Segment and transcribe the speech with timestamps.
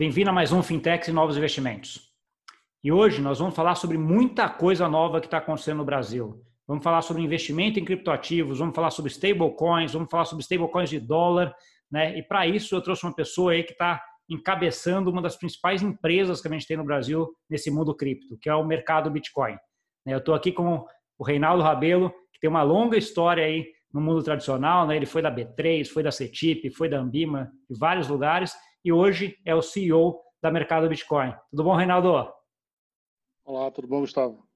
[0.00, 2.10] bem-vindo a mais um Fintechs e Novos Investimentos.
[2.82, 6.42] E hoje nós vamos falar sobre muita coisa nova que está acontecendo no Brasil.
[6.66, 10.98] Vamos falar sobre investimento em criptoativos, vamos falar sobre stablecoins, vamos falar sobre stablecoins de
[10.98, 11.54] dólar,
[11.92, 12.16] né?
[12.16, 16.40] E para isso eu trouxe uma pessoa aí que está encabeçando uma das principais empresas
[16.40, 19.54] que a gente tem no Brasil nesse mundo cripto, que é o mercado Bitcoin.
[20.06, 20.82] Eu estou aqui com
[21.18, 24.96] o Reinaldo Rabelo, que tem uma longa história aí no mundo tradicional, né?
[24.96, 29.38] Ele foi da B3, foi da CETIP, foi da Ambima, de vários lugares, e hoje
[29.44, 31.34] é o CEO da Mercado Bitcoin.
[31.50, 32.32] Tudo bom, Reinaldo?
[33.44, 34.46] Olá, tudo bom, Gustavo?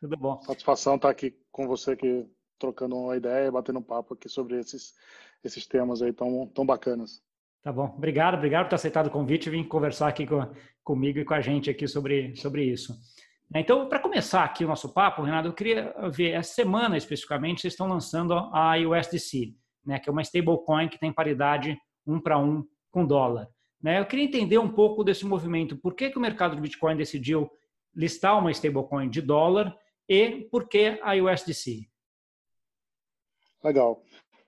[0.00, 0.40] Tudo bom.
[0.42, 4.94] Satisfação estar aqui com você, aqui, trocando uma ideia, batendo um papo aqui sobre esses,
[5.42, 7.20] esses temas aí tão, tão bacanas.
[7.62, 7.86] Tá bom.
[7.96, 10.48] Obrigado, obrigado por ter aceitado o convite e vir conversar aqui com,
[10.84, 12.94] comigo e com a gente aqui sobre, sobre isso.
[13.52, 17.72] Então, para começar aqui o nosso papo, Renato, eu queria ver, essa semana especificamente, vocês
[17.72, 22.64] estão lançando a USDC, né, que é uma stablecoin que tem paridade um para um
[22.90, 23.48] com dólar.
[23.86, 24.00] Né?
[24.00, 25.76] Eu queria entender um pouco desse movimento.
[25.76, 27.48] Por que, que o mercado de Bitcoin decidiu
[27.94, 31.88] listar uma stablecoin de dólar e por que a USDC?
[33.62, 34.02] Legal.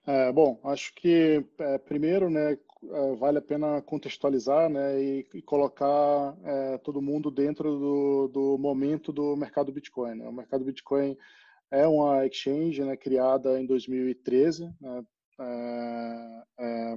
[0.04, 5.40] É, bom, acho que é, primeiro, né, é, vale a pena contextualizar, né, e, e
[5.42, 10.16] colocar é, todo mundo dentro do, do, momento do mercado Bitcoin.
[10.16, 10.28] Né?
[10.28, 11.16] O mercado Bitcoin
[11.70, 15.04] é uma exchange, né, criada em 2013, né,
[16.58, 16.96] é,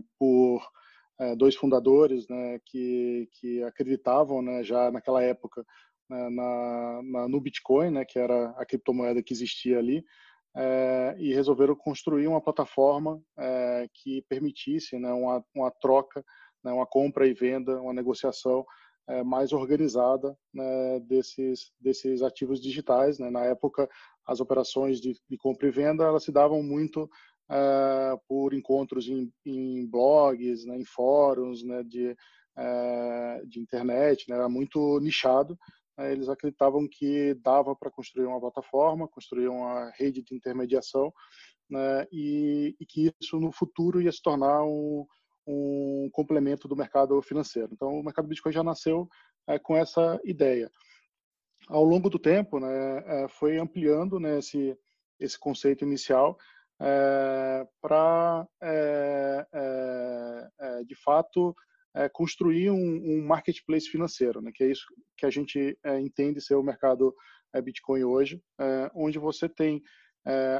[1.21, 5.63] é, dois fundadores, né, que, que acreditavam, né, já naquela época
[6.09, 10.03] né, na, na, no Bitcoin, né, que era a criptomoeda que existia ali,
[10.55, 16.25] é, e resolveram construir uma plataforma é, que permitisse né, uma, uma troca,
[16.63, 18.65] né, uma compra e venda, uma negociação
[19.07, 23.19] é, mais organizada né, desses, desses ativos digitais.
[23.19, 23.29] Né.
[23.29, 23.87] Na época,
[24.25, 27.09] as operações de, de, compra e venda elas se davam muito
[28.27, 32.15] por encontros em, em blogs, né, em fóruns né, de,
[33.47, 35.57] de internet, né, era muito nichado
[35.97, 41.13] né, eles acreditavam que dava para construir uma plataforma, construir uma rede de intermediação,
[41.69, 45.05] né, e, e, que isso no futuro ia se tornar um,
[45.47, 47.69] um, complemento do mercado financeiro.
[47.71, 49.07] Então, o mercado Bitcoin já nasceu
[49.47, 50.69] é, com essa ideia.
[51.67, 54.77] Ao longo do tempo, né, é, foi ampliando né, esse,
[55.19, 56.37] esse conceito inicial
[56.81, 59.45] é, para, é,
[60.85, 61.55] de fato,
[61.93, 64.85] é, construir um, um, marketplace financeiro, né, que é isso
[65.17, 67.13] que a gente é, entende ser o mercado
[67.53, 68.41] é, Bitcoin hoje,
[68.95, 69.81] onde você tem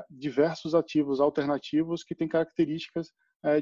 [0.10, 3.10] diversos ativos alternativos que têm características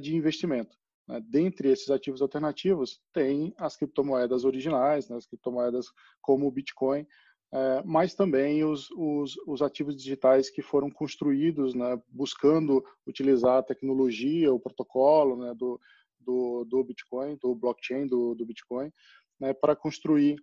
[0.01, 0.75] de investimento.
[1.07, 1.21] Né.
[1.29, 5.87] Dentre esses ativos alternativos, tem as criptomoedas originais, né, as criptomoedas
[6.21, 7.05] como o Bitcoin,
[7.83, 14.53] mas também os, os, os, ativos digitais que foram construídos né, buscando utilizar a tecnologia,
[14.53, 15.79] o protocolo né, do,
[16.19, 18.91] do, do Bitcoin, do blockchain do, do Bitcoin,
[19.39, 20.35] né, para construir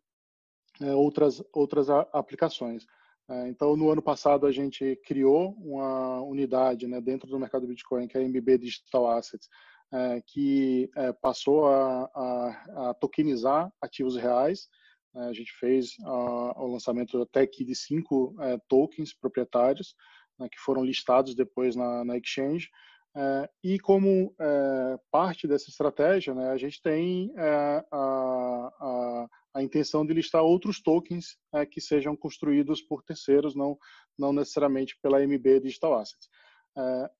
[0.80, 2.84] é, outras, outras aplicações.
[3.28, 8.06] É, então, no ano passado, a gente criou uma unidade né, dentro do mercado Bitcoin,
[8.06, 9.48] que é a MB Digital Assets,
[9.92, 14.68] é, que é, passou a, a, a, tokenizar ativos reais.
[15.16, 19.94] É, a gente fez a, o lançamento até aqui de cinco é, tokens proprietários,
[20.38, 22.68] né, que foram listados depois na, na exchange,
[23.16, 30.04] é, e como é, parte dessa estratégia, né, a gente tem a, a, a, intenção
[30.04, 33.78] de listar outros tokens é, que sejam construídos por terceiros, não,
[34.18, 36.28] não necessariamente pela MB Digital Assets.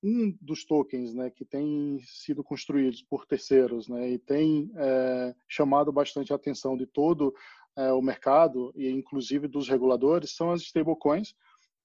[0.02, 4.70] Um dos tokens né, que tem sido construídos por terceiros né, e tem
[5.48, 7.32] chamado bastante a atenção de todo
[7.76, 11.34] o mercado e inclusive dos reguladores são as stablecoins,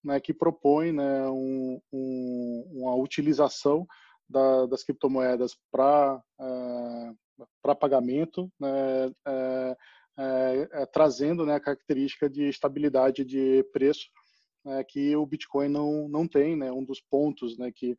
[0.04, 3.86] né, que propõe né, um, um, uma utilização
[4.28, 7.14] da, das criptomoedas para é,
[7.62, 9.78] para pagamento, né, é,
[10.18, 14.08] é, é, trazendo né, a característica de estabilidade de preço
[14.64, 16.56] né, que o Bitcoin não, não tem.
[16.56, 17.98] Né, um dos pontos né, que,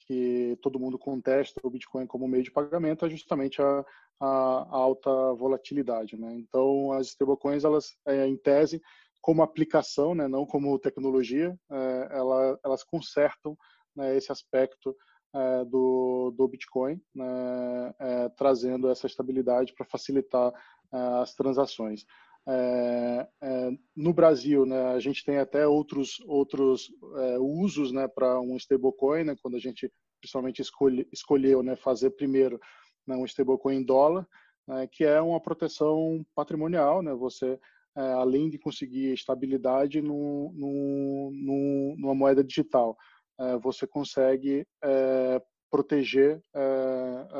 [0.00, 3.84] que todo mundo contesta o Bitcoin como meio de pagamento é justamente a,
[4.20, 6.16] a, alta volatilidade.
[6.16, 6.34] Né?
[6.34, 8.82] Então, as stablecoins, elas, é, em tese,
[9.20, 13.56] como aplicação, né, não como tecnologia, é, ela, elas consertam
[13.94, 14.96] né, esse aspecto
[15.34, 20.52] é, do, do Bitcoin, né, é, trazendo essa estabilidade para facilitar
[20.92, 22.04] é, as transações.
[22.48, 28.40] É, é, no Brasil, né, a gente tem até outros outros é, usos né, para
[28.40, 32.58] um stablecoin, né, quando a gente principalmente escolhe, escolheu né, fazer primeiro
[33.06, 34.26] né, um stablecoin em dólar,
[34.66, 37.02] né, que é uma proteção patrimonial.
[37.02, 37.58] Né, você
[37.96, 42.96] é, além de conseguir estabilidade no, no, no, numa moeda digital.
[43.38, 46.42] É, você consegue é, proteger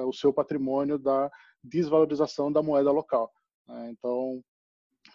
[0.06, 1.29] o seu patrimônio da
[1.64, 3.29] desvalorização da moeda local.
[3.67, 3.91] Né?
[3.91, 4.41] Então,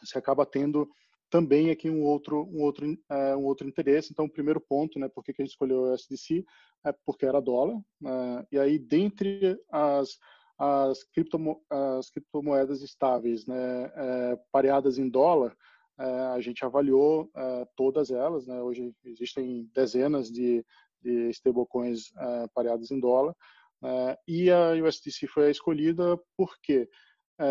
[0.03, 0.89] você acaba tendo
[1.29, 4.11] também aqui um outro um outro é, um outro interesse.
[4.11, 6.45] Então o primeiro ponto né por que, a gente escolheu o USDC
[6.85, 8.45] é porque era dólar né?
[8.51, 10.17] e aí dentre as
[10.57, 15.55] as, criptomo as criptomoedas estáveis né é, pareadas em dólar
[15.99, 18.61] é, a gente avaliou é, todas elas né.
[18.61, 20.65] Hoje existem dezenas de,
[21.01, 23.35] de stablecoins é, pareadas em dólar
[23.83, 26.19] é, e a USDC foi a escolhida.
[26.38, 26.89] Porque
[27.38, 27.45] foi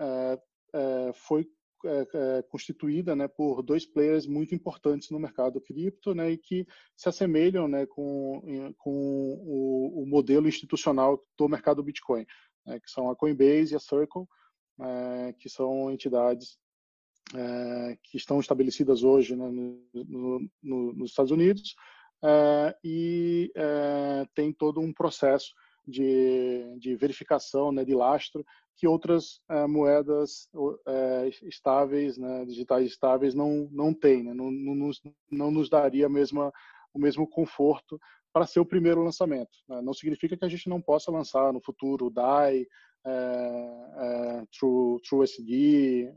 [0.00, 0.38] é,
[0.74, 6.66] é, constituída né, por dois players muito importantes no mercado cripto né, e que
[6.96, 8.90] se assemelham né, com, com
[9.42, 12.26] o, o modelo institucional do mercado Bitcoin,
[12.64, 14.26] né, que são a Coinbase e a Circle,
[14.80, 16.58] é, que são entidades
[17.34, 21.74] é, que estão estabelecidas hoje né, no, no, nos Estados Unidos
[22.24, 23.52] é, e
[24.34, 25.52] tem todo um processo
[25.86, 28.44] de, de verificação, né, de lastro,
[28.76, 30.48] que outras é, moedas
[30.86, 35.00] é, estáveis, né, digitais estáveis, não, não têm, né, não, não, nos,
[35.30, 36.52] não nos daria mesma,
[36.92, 38.00] o mesmo conforto
[38.32, 39.50] para ser o primeiro lançamento.
[39.68, 39.82] Né?
[39.82, 42.66] Não significa que a gente não possa lançar no futuro DAI,
[43.04, 46.12] é, True, TrueSD,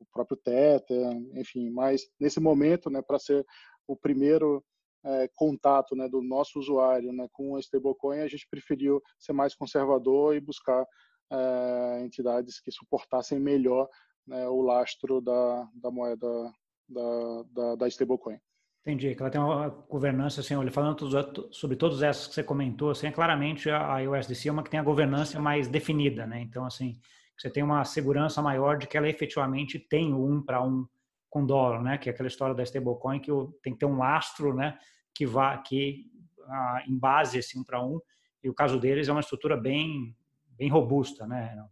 [0.00, 3.44] o próprio Tether, enfim, mas nesse momento, né, para ser
[3.86, 4.64] o primeiro
[5.04, 9.54] é, contato né, do nosso usuário né, com a stablecoin, a gente preferiu ser mais
[9.54, 10.86] conservador e buscar
[11.30, 13.88] é, entidades que suportassem melhor
[14.26, 16.52] né, o lastro da, da moeda
[16.88, 18.38] da, da, da stablecoin.
[18.84, 21.08] Entendi, que ela tem uma governança, assim, falando
[21.52, 24.80] sobre todas essas que você comentou, assim, é claramente a USDC é uma que tem
[24.80, 26.40] a governança mais definida, né?
[26.40, 26.98] Então, assim,
[27.38, 30.84] você tem uma segurança maior de que ela efetivamente tem um para um
[31.32, 31.96] com dólar, né?
[31.96, 33.30] Que é aquela história da stablecoin que
[33.62, 34.78] tem que ter um lastro, né?
[35.14, 36.04] Que vá, que
[36.46, 37.98] ah, em base esse um para um.
[38.44, 40.14] E o caso deles é uma estrutura bem,
[40.58, 41.66] bem robusta, né?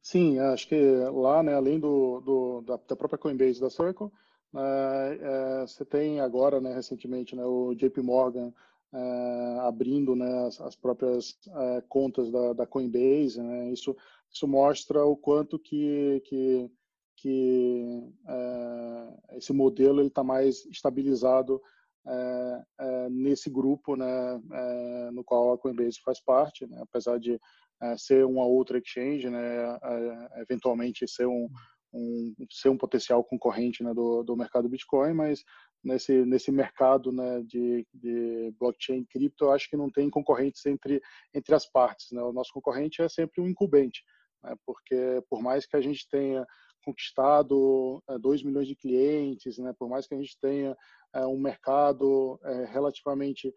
[0.00, 0.80] Sim, acho que
[1.12, 1.54] lá, né?
[1.54, 4.10] Além do, do da, da, própria Coinbase da Circle,
[4.56, 6.74] é, é, você tem agora, né?
[6.74, 7.44] Recentemente, né?
[7.44, 8.54] O JP Morgan
[8.90, 13.70] é, abrindo né, as, as próprias é, contas da, da Coinbase, né?
[13.70, 13.94] Isso
[14.34, 16.68] isso mostra o quanto que, que
[17.24, 21.58] que é, esse modelo ele está mais estabilizado
[22.06, 24.38] é, é, nesse grupo, né,
[25.10, 27.40] no qual a Coinbase faz parte, né, apesar de
[27.96, 29.78] ser uma outra exchange, né,
[30.36, 31.48] eventualmente ser um,
[31.94, 35.42] um, ser um potencial concorrente né, do, do mercado Bitcoin, mas
[35.82, 41.00] nesse nesse mercado né, de, de blockchain cripto, eu acho que não tem concorrentes entre
[41.32, 42.10] entre as partes.
[42.12, 42.22] Né?
[42.22, 44.02] O nosso concorrente é sempre um incumbente,
[44.42, 44.54] né?
[44.66, 46.46] porque por mais que a gente tenha
[46.84, 49.72] conquistado 2 é, milhões de clientes, né?
[49.78, 50.76] por mais que a gente tenha
[51.14, 53.52] é, um mercado é, relativamente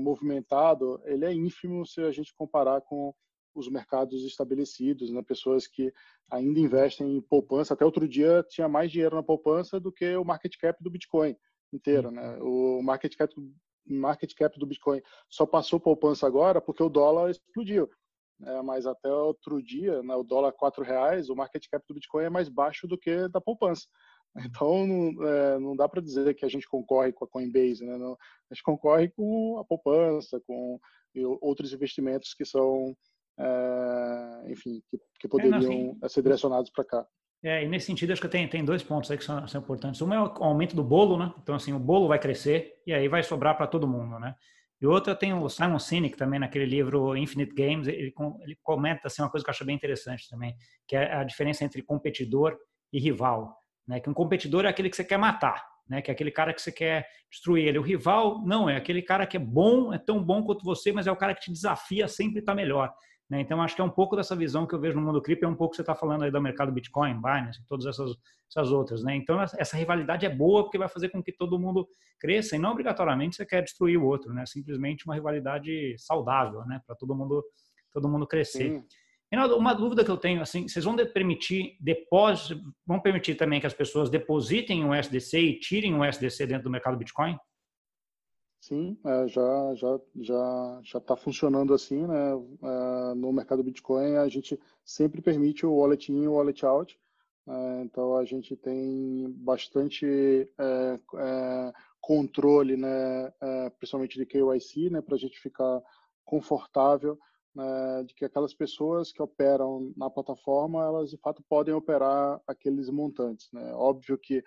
[0.00, 3.14] movimentado, ele é ínfimo se a gente comparar com
[3.54, 5.22] os mercados estabelecidos, né?
[5.22, 5.92] pessoas que
[6.28, 7.72] ainda investem em poupança.
[7.72, 11.36] Até outro dia tinha mais dinheiro na poupança do que o market cap do Bitcoin
[11.72, 12.10] inteiro.
[12.10, 12.38] Né?
[12.38, 12.78] Uhum.
[12.78, 13.32] O market cap,
[13.86, 17.88] market cap do Bitcoin só passou poupança agora porque o dólar explodiu
[18.44, 22.24] é, mas até outro dia, né, o dólar quatro reais, o market cap do Bitcoin
[22.24, 23.86] é mais baixo do que da poupança.
[24.62, 27.98] Então não, é, não dá para dizer que a gente concorre com a Coinbase, né?
[27.98, 30.80] Não, a gente concorre com a poupança, com
[31.42, 32.96] outros investimentos que são,
[33.38, 37.06] é, enfim, que, que poderiam é, não, ser direcionados para cá.
[37.44, 40.00] É, e nesse sentido, acho que tem, tem dois pontos aí que são, são importantes.
[40.00, 41.34] Um é o aumento do bolo, né?
[41.42, 44.34] Então, assim, o bolo vai crescer e aí vai sobrar para todo mundo, né?
[44.82, 49.22] E outra tem o Simon Sinek também naquele livro Infinite Games, ele, ele comenta assim
[49.22, 50.56] uma coisa que eu acho bem interessante também,
[50.88, 52.58] que é a diferença entre competidor
[52.92, 54.00] e rival, né?
[54.00, 56.02] Que um competidor é aquele que você quer matar, né?
[56.02, 57.78] Que é aquele cara que você quer destruir ele.
[57.78, 61.06] O rival não é aquele cara que é bom, é tão bom quanto você, mas
[61.06, 62.92] é o cara que te desafia sempre estar tá melhor.
[63.32, 63.40] Né?
[63.40, 65.48] Então, acho que é um pouco dessa visão que eu vejo no mundo cripto, é
[65.48, 68.14] um pouco que você está falando aí do mercado Bitcoin, Binance, todas essas,
[68.46, 69.02] essas outras.
[69.02, 69.16] Né?
[69.16, 71.88] Então, essa rivalidade é boa porque vai fazer com que todo mundo
[72.20, 74.44] cresça e não obrigatoriamente você quer destruir o outro, né?
[74.44, 76.82] simplesmente uma rivalidade saudável né?
[76.86, 77.42] para todo mundo,
[77.90, 78.84] todo mundo crescer.
[79.30, 83.66] Reinaldo, uma dúvida que eu tenho, assim, vocês vão permitir depósito, vão permitir também que
[83.66, 87.38] as pessoas depositem um SDC e tirem um SDC dentro do mercado Bitcoin?
[88.62, 92.30] Sim, é, já já já já está funcionando assim, né?
[92.62, 96.96] É, no mercado Bitcoin a gente sempre permite o wallet in e o wallet out.
[97.48, 103.32] É, então a gente tem bastante é, é, controle, né?
[103.40, 105.00] É, principalmente de KYC, né?
[105.00, 105.82] Para a gente ficar
[106.24, 107.18] confortável
[107.52, 108.04] né?
[108.04, 113.50] de que aquelas pessoas que operam na plataforma elas de fato podem operar aqueles montantes,
[113.52, 113.74] né?
[113.74, 114.40] Óbvio que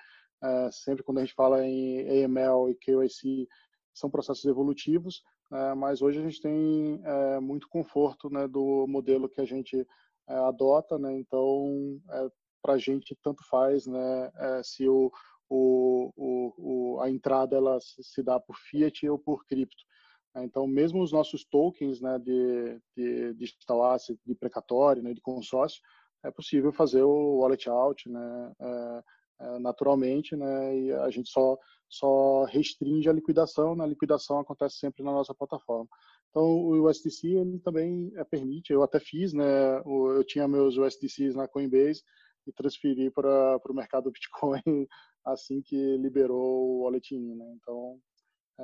[0.71, 3.47] sempre quando a gente fala em AML e KYC
[3.95, 9.29] são processos evolutivos, é, mas hoje a gente tem é, muito conforto né, do modelo
[9.29, 9.87] que a gente
[10.27, 11.13] adota, né?
[11.13, 12.01] Então,
[12.59, 14.31] para a gente tanto faz, né?
[14.63, 15.11] se o,
[15.47, 19.83] o, o, a entrada ela se dá por fiat ou por cripto.
[20.37, 25.81] Então, mesmo os nossos tokens né, de, de digital asset, de precatório, né, de consórcio,
[26.23, 29.03] é possível fazer o wallet out, né, é, é,
[29.59, 35.03] naturalmente, né, e a gente só só restringe a liquidação, né, a liquidação acontece sempre
[35.03, 35.87] na nossa plataforma.
[36.29, 41.35] Então, o USDC ele também é, permite, eu até fiz, né, eu tinha meus USDCs
[41.35, 42.01] na Coinbase
[42.45, 44.61] e transferi para o mercado Bitcoin
[45.25, 47.99] assim que liberou o wallet in, né, então
[48.59, 48.63] é,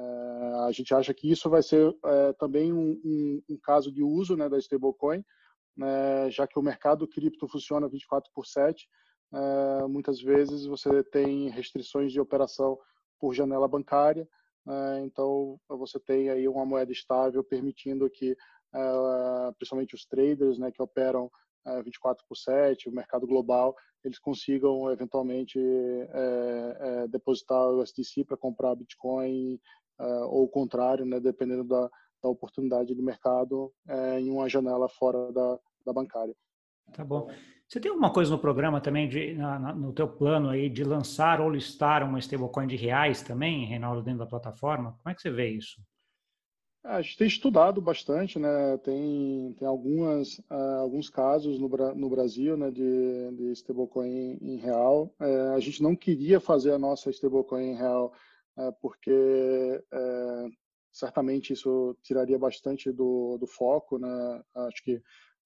[0.68, 4.36] a gente acha que isso vai ser é, também um, um, um, caso de uso
[4.36, 5.24] né, da stablecoin,
[5.76, 8.88] né, já que o mercado cripto funciona 24 por 7,
[9.34, 12.78] é, muitas vezes você tem restrições de operação
[13.20, 14.28] por janela bancária,
[14.66, 18.36] né, então você tem aí uma moeda estável permitindo que,
[18.74, 21.32] é, principalmente os traders né, que operam
[21.86, 28.36] 24 por 7, o mercado global, eles consigam eventualmente é, é, depositar o USDC para
[28.36, 29.60] comprar Bitcoin
[30.30, 31.88] ou o contrário, né, dependendo da,
[32.24, 33.72] da oportunidade de mercado
[34.18, 36.36] em uma janela fora da, da bancária.
[36.92, 37.30] Tá bom.
[37.72, 40.84] Você tem alguma coisa no programa também, de, na, na, no teu plano aí, de
[40.84, 44.98] lançar ou listar uma stablecoin de reais também, Reinaldo, dentro da plataforma?
[45.02, 45.82] Como é que você vê isso?
[46.84, 48.78] É, a gente tem estudado bastante, né?
[48.84, 55.10] Tem, tem algumas, uh, alguns casos no, no Brasil, né, de, de stablecoin em, real.
[55.18, 58.12] Uh, a gente não queria fazer a nossa stablecoin em real
[58.58, 59.82] é, porque
[60.92, 64.44] certamente isso tiraria bastante do, do foco, né?
[64.54, 65.02] Acho que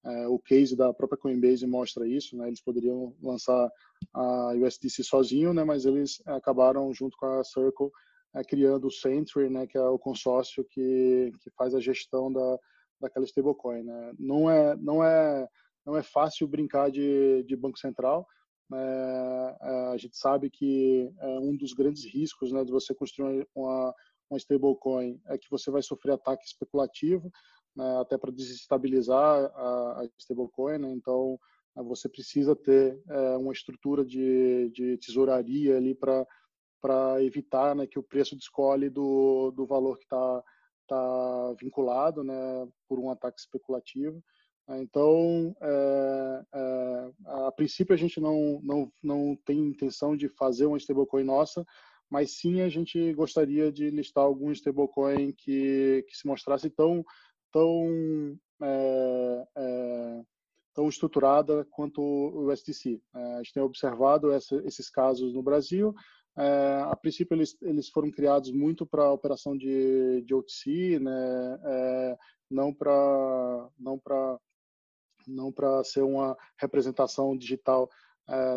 [0.06, 2.46] é, o case da própria Coinbase mostra isso, né?
[2.46, 3.70] Eles poderiam lançar
[4.14, 5.64] a USDC sozinho, né?
[5.64, 7.90] Mas eles acabaram junto com a Circle
[8.34, 9.66] é, criando o Sentry, né?
[9.66, 12.58] Que é o consórcio que que faz a gestão da
[13.00, 14.12] daquela stablecoin, né?
[14.18, 15.46] Não é não é
[15.84, 18.26] não é fácil brincar de, de banco central,
[18.72, 23.46] é, é, a gente sabe que é um dos grandes riscos né, de você construir
[23.54, 23.94] uma,
[24.28, 27.30] uma stablecoin é que você vai sofrer ataque especulativo,
[27.76, 30.78] né, até para desestabilizar a, a stablecoin.
[30.78, 31.38] Né, então,
[31.76, 36.26] é, você precisa ter é, uma estrutura de, de tesouraria ali para
[36.80, 40.42] para evitar né, que o preço descole do, do valor que está
[40.86, 44.22] tá vinculado né, por um ataque especulativo.
[44.68, 44.82] Né?
[44.82, 47.10] Então, é, é,
[47.46, 51.64] a princípio a gente não, não, não tem intenção de fazer uma stablecoin nossa,
[52.08, 57.04] mas sim a gente gostaria de listar algum stablecoin que, que se mostrasse tão,
[57.56, 60.22] tão, é, é
[60.74, 63.00] tão estruturada quanto o USDC.
[63.14, 65.94] É, a gente tem observado essa, esses casos no Brasil.
[66.90, 72.18] A princípio eles, eles foram criados muito para operação de, de OTC, né?
[72.50, 73.98] não para não
[75.26, 75.50] não
[75.82, 77.88] ser uma representação digital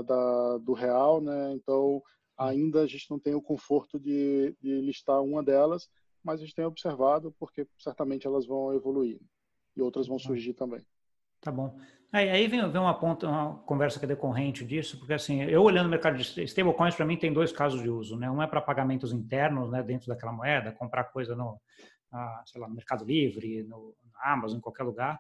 [0.06, 1.54] da, do real, né?
[1.54, 2.04] Então
[2.38, 5.90] ainda a gente não tem o conforto de, de listar uma delas,
[6.24, 9.20] mas a gente tem observado porque certamente elas vão evoluir
[9.76, 10.86] e outras vão surgir também.
[11.42, 11.80] Tá bom.
[12.12, 15.62] Aí, aí vem, vem uma, ponta, uma conversa que é decorrente disso, porque assim, eu
[15.62, 18.30] olhando o mercado de stablecoins, para mim tem dois casos de uso, né?
[18.30, 21.62] Um é para pagamentos internos, né, dentro daquela moeda, comprar coisa no,
[22.12, 25.20] ah, sei lá, no Mercado Livre, no, na Amazon, em qualquer lugar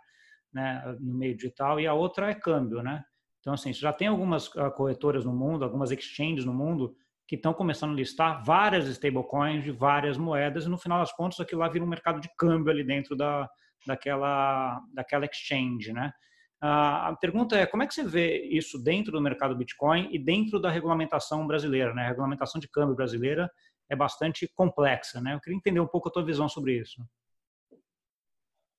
[0.51, 3.03] né, no meio digital, e a outra é câmbio, né?
[3.39, 6.95] Então, assim, já tem algumas ah, corretoras no mundo, algumas exchanges no mundo
[7.29, 11.39] que estão começando a listar várias stablecoins de várias moedas e no final das contas
[11.39, 13.47] aquilo lá vira um mercado de câmbio ali dentro da,
[13.85, 16.11] daquela, daquela exchange, né?
[16.59, 20.59] A pergunta é como é que você vê isso dentro do mercado Bitcoin e dentro
[20.59, 22.05] da regulamentação brasileira, né?
[22.05, 23.47] A regulamentação de câmbio brasileira
[23.87, 25.35] é bastante complexa, né?
[25.35, 26.99] Eu queria entender um pouco a tua visão sobre isso.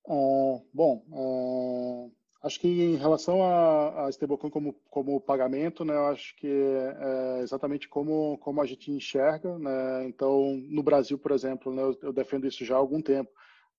[0.05, 6.07] Uh, bom, uh, acho que em relação a, a stablecoin como, como pagamento, né, eu
[6.07, 6.97] acho que é,
[7.39, 9.57] é exatamente como, como a gente enxerga.
[9.59, 13.31] Né, então, no Brasil, por exemplo, né, eu, eu, defendo isso já há algum tempo.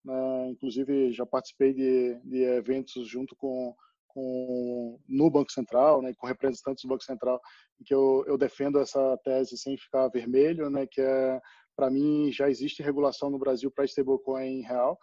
[0.04, 3.74] Né, inclusive, já participei de, de eventos junto com,
[4.06, 7.40] com no Banco Central, né, com representantes do Banco Central,
[7.80, 11.40] em que eu, eu defendo essa tese sem ficar vermelho, né, que é,
[11.76, 14.98] para mim, já existe regulação no Brasil para stablecoin real.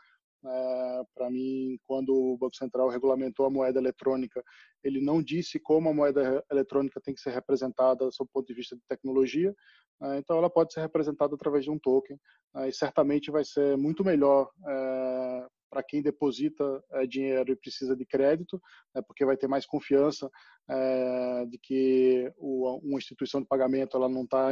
[0.46, 4.44] É, para mim, quando o Banco Central regulamentou a moeda eletrônica,
[4.84, 8.54] ele não disse como a moeda eletrônica tem que ser representada sob o ponto de
[8.54, 9.54] vista de tecnologia.
[10.02, 12.18] É, então, ela pode ser representada através de um token
[12.56, 17.96] é, e certamente vai ser muito melhor é, para quem deposita é, dinheiro e precisa
[17.96, 18.62] de crédito,
[18.96, 20.30] né, porque vai ter mais confiança
[20.70, 24.52] é, de que o, uma instituição de pagamento ela não está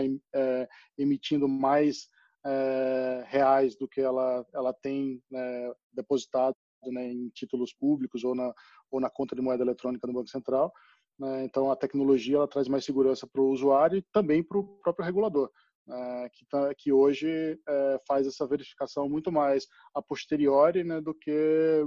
[0.97, 2.09] emitindo mais
[2.47, 8.53] é, reais do que ela, ela tem né, depositado né, em títulos públicos ou na,
[8.89, 10.71] ou na conta de moeda eletrônica do Banco Central.
[11.19, 11.43] Né?
[11.43, 15.05] Então, a tecnologia ela traz mais segurança para o usuário e também para o próprio
[15.05, 15.51] regulador.
[15.89, 21.13] É, que, tá, que, hoje é, faz essa verificação muito mais a posteriori né, do
[21.13, 21.31] que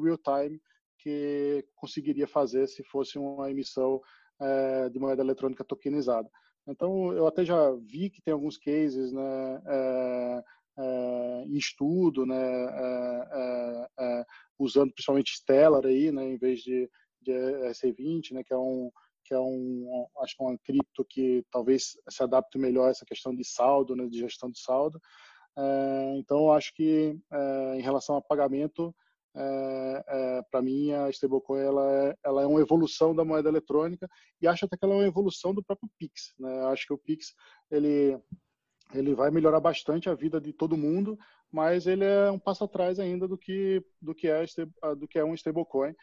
[0.02, 0.58] real time
[0.98, 4.00] que conseguiria fazer se fosse uma emissão
[4.40, 6.28] é, de moeda eletrônica tokenizada.
[6.66, 10.44] Então, eu até já vi que tem alguns cases né, é,
[10.78, 12.36] é, em estudo, né,
[14.58, 16.88] usando principalmente Stellar aí, né, em vez de,
[17.20, 18.90] de ERC20, né, que é um
[19.22, 23.04] que é um, acho que é uma cripto que talvez se adapte melhor a essa
[23.04, 25.00] questão de saldo, né, de gestão de saldo.
[25.56, 28.92] É, então, acho que é, em relação a pagamento,
[29.34, 34.08] é, é, para mim a stablecoin ela é, ela é uma evolução da moeda eletrônica
[34.42, 36.32] e acho até que ela é uma evolução do próprio Pix.
[36.38, 36.64] Né?
[36.66, 37.34] Acho que o Pix
[37.70, 38.18] ele
[38.92, 41.16] ele vai melhorar bastante a vida de todo mundo,
[41.52, 44.44] mas ele é um passo atrás ainda do que do que é
[44.98, 45.94] do que é um stablecoin.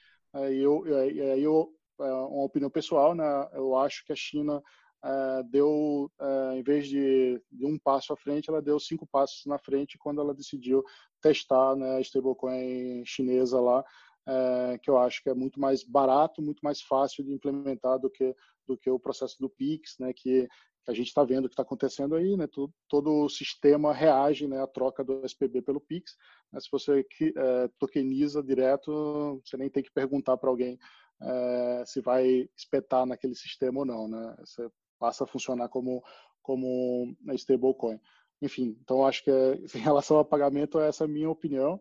[0.52, 3.26] E eu, eu é uma opinião pessoal, né?
[3.54, 4.62] Eu acho que a China
[5.04, 9.46] é, deu, é, em vez de, de, um passo à frente, ela deu cinco passos
[9.46, 10.84] na frente quando ela decidiu
[11.22, 13.84] testar né, a stablecoin chinesa lá,
[14.28, 18.10] é, que eu acho que é muito mais barato, muito mais fácil de implementar do
[18.10, 18.36] que
[18.68, 20.48] do que o processo do Pix, né, que,
[20.90, 24.48] a gente está vendo o que está acontecendo aí, né, todo, todo, o sistema reage
[24.48, 26.16] né, à troca do SPB pelo Pix.
[26.50, 30.80] Né, se você é, tokeniza direto, você nem tem que perguntar para alguém
[31.22, 34.36] é, se vai espetar naquele sistema ou não, né?
[34.40, 36.04] Você passa a funcionar como
[36.42, 38.00] como stablecoin.
[38.42, 41.80] Enfim, então acho que é, em relação a pagamento essa é a minha opinião.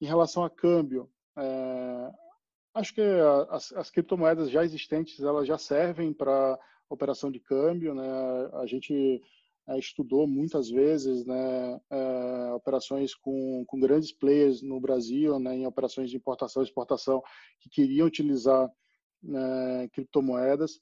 [0.00, 2.10] Em relação a câmbio, é,
[2.74, 3.02] acho que
[3.50, 8.06] as, as, criptomoedas já existentes elas já servem para operação de câmbio, né?
[8.54, 9.22] A gente
[9.68, 15.66] é, estudou muitas vezes né, é, operações com, com grandes players no Brasil, né, em
[15.66, 17.22] operações de importação e exportação,
[17.60, 18.70] que queriam utilizar
[19.22, 20.80] né, criptomoedas.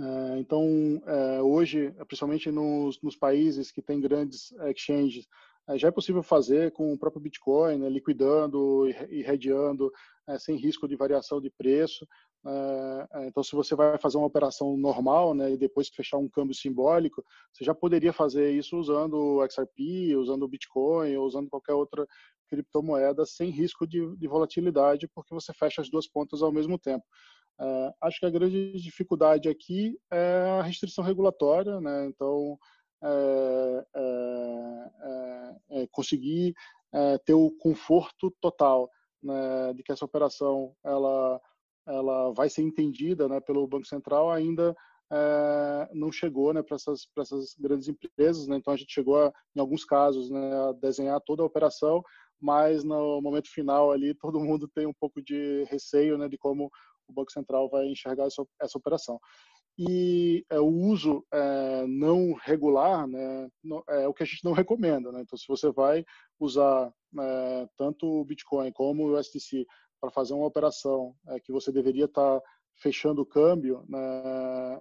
[0.00, 0.66] É, então,
[1.06, 5.26] é, hoje, principalmente nos, nos, países que têm grandes exchanges,
[5.68, 9.90] é, já é possível fazer com o próprio Bitcoin, né, liquidando e, e redeando
[10.38, 12.06] sem risco de variação de preço.
[13.26, 17.22] Então, se você vai fazer uma operação normal né, e depois fechar um câmbio simbólico,
[17.52, 22.06] você já poderia fazer isso usando o XRP, usando o Bitcoin, ou usando qualquer outra
[22.48, 27.04] criptomoeda sem risco de, de volatilidade, porque você fecha as duas pontas ao mesmo tempo.
[27.60, 32.06] É, acho que a grande dificuldade aqui é a restrição regulatória, né?
[32.06, 32.58] então
[33.02, 36.54] é, é, é conseguir
[37.24, 38.88] ter o conforto total
[39.22, 41.40] né, de que essa operação ela
[41.86, 44.74] ela vai ser entendida né, pelo Banco Central ainda
[45.12, 48.46] é, não chegou né, para essas, essas grandes empresas.
[48.46, 48.56] Né?
[48.56, 52.02] Então, a gente chegou, a, em alguns casos, né, a desenhar toda a operação,
[52.40, 56.70] mas no momento final ali todo mundo tem um pouco de receio né, de como
[57.08, 59.18] o Banco Central vai enxergar essa, essa operação.
[59.76, 63.48] E é, o uso é, não regular né,
[63.88, 65.10] é o que a gente não recomenda.
[65.10, 65.22] Né?
[65.22, 66.04] Então, se você vai
[66.38, 69.66] usar é, tanto o Bitcoin como o USDC
[70.00, 73.98] para fazer uma operação é, que você deveria estar tá fechando o câmbio, né,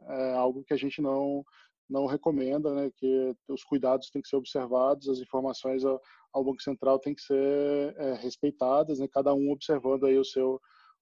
[0.10, 1.44] é algo que a gente não
[1.90, 6.98] não recomenda, né, que os cuidados têm que ser observados, as informações ao, Banco Central
[6.98, 10.60] têm que ser é, respeitadas, né, cada um observando aí o seu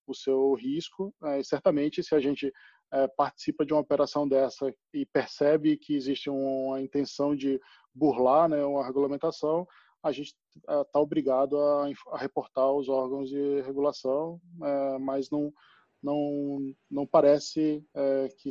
[0.07, 1.13] o seu risco.
[1.23, 2.51] É, e certamente, se a gente
[2.91, 7.59] é, participa de uma operação dessa e percebe que existe uma intenção de
[7.93, 9.67] burlar né, uma regulamentação,
[10.03, 15.53] a gente está é, obrigado a, a, reportar os órgãos de regulação, é, mas não,
[16.01, 17.83] não, não parece
[18.37, 18.49] que,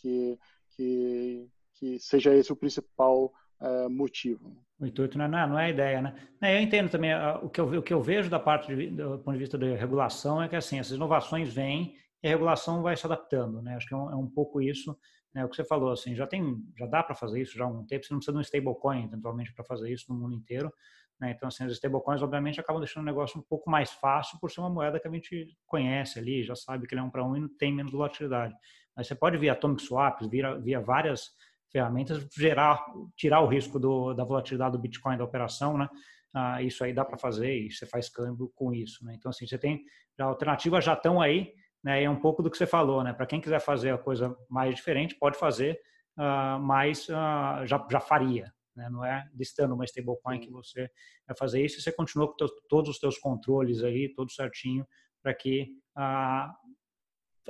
[0.00, 0.38] que,
[0.76, 3.32] que, que, seja esse o principal
[3.64, 4.56] é, motivo.
[4.78, 6.14] O intuito não é, não é a ideia, né?
[6.42, 9.18] É, eu entendo também, o que eu, o que eu vejo da parte de, do
[9.18, 12.96] ponto de vista da regulação é que assim, essas inovações vêm e a regulação vai
[12.96, 13.76] se adaptando, né?
[13.76, 14.96] Acho que é um, é um pouco isso
[15.34, 17.68] né, o que você falou, assim, já tem, já dá para fazer isso já há
[17.68, 20.72] um tempo, você não precisa de um stablecoin eventualmente para fazer isso no mundo inteiro.
[21.20, 21.32] Né?
[21.32, 24.60] Então, assim, os stablecoins obviamente acabam deixando o negócio um pouco mais fácil por ser
[24.60, 27.36] uma moeda que a gente conhece ali, já sabe que ele é um para um
[27.36, 28.54] e tem menos volatilidade.
[28.96, 31.30] Mas você pode via atomic swaps, via, via várias
[31.74, 32.84] ferramentas gerar,
[33.16, 35.88] tirar o risco do, da volatilidade do Bitcoin da operação, né?
[36.32, 39.14] Ah, isso aí dá para fazer e você faz câmbio com isso, né?
[39.16, 39.84] Então assim, você tem
[40.18, 41.52] alternativas já estão aí
[41.84, 42.00] né?
[42.00, 43.12] E é um pouco do que você falou, né?
[43.12, 45.78] Para quem quiser fazer a coisa mais diferente, pode fazer,
[46.18, 48.88] uh, mas uh, já, já faria, né?
[48.88, 50.90] Não é listando uma stablecoin que você
[51.26, 54.86] vai fazer isso e você continua com teus, todos os seus controles aí, tudo certinho,
[55.22, 56.50] para que a,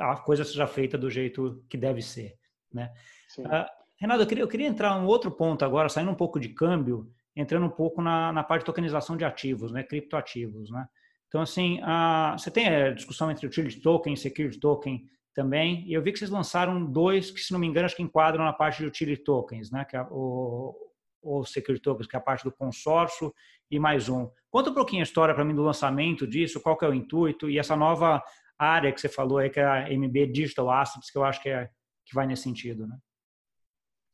[0.00, 2.34] a coisa seja feita do jeito que deve ser,
[2.72, 2.92] né?
[3.38, 6.48] Uh, Renato, eu queria, eu queria entrar um outro ponto agora, saindo um pouco de
[6.48, 9.82] câmbio, entrando um pouco na, na parte de tokenização de ativos, né?
[9.82, 10.86] Criptoativos, né?
[11.28, 15.04] Então, assim, a, você tem a discussão entre utility token e security token
[15.34, 18.02] também, e eu vi que vocês lançaram dois que, se não me engano, acho que
[18.02, 19.84] enquadram na parte de utility tokens, né?
[19.84, 20.74] Que é o,
[21.22, 23.34] o security tokens, que é a parte do consórcio,
[23.70, 24.30] e mais um.
[24.50, 27.50] Conta um pouquinho a história para mim do lançamento disso, qual que é o intuito
[27.50, 28.22] e essa nova
[28.56, 31.48] área que você falou aí, que é a MB Digital Assets, que eu acho que,
[31.48, 31.68] é,
[32.06, 32.96] que vai nesse sentido, né?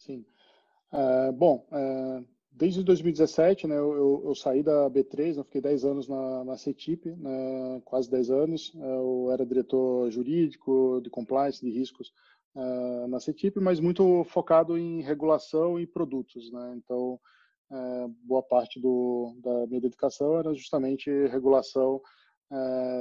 [0.00, 0.24] Sim.
[0.92, 6.08] Uh, bom, uh, desde 2017, né, eu, eu, saí da B3, eu fiquei 10 anos
[6.08, 8.74] na, na CETIP, né, quase 10 anos.
[8.74, 12.12] Uh, eu era diretor jurídico, de compliance, de riscos
[13.08, 16.50] na CETIP, mas muito focado em regulação e produtos.
[16.50, 16.74] Né?
[16.76, 17.16] Então,
[18.24, 22.02] boa parte do, da minha dedicação era justamente regulação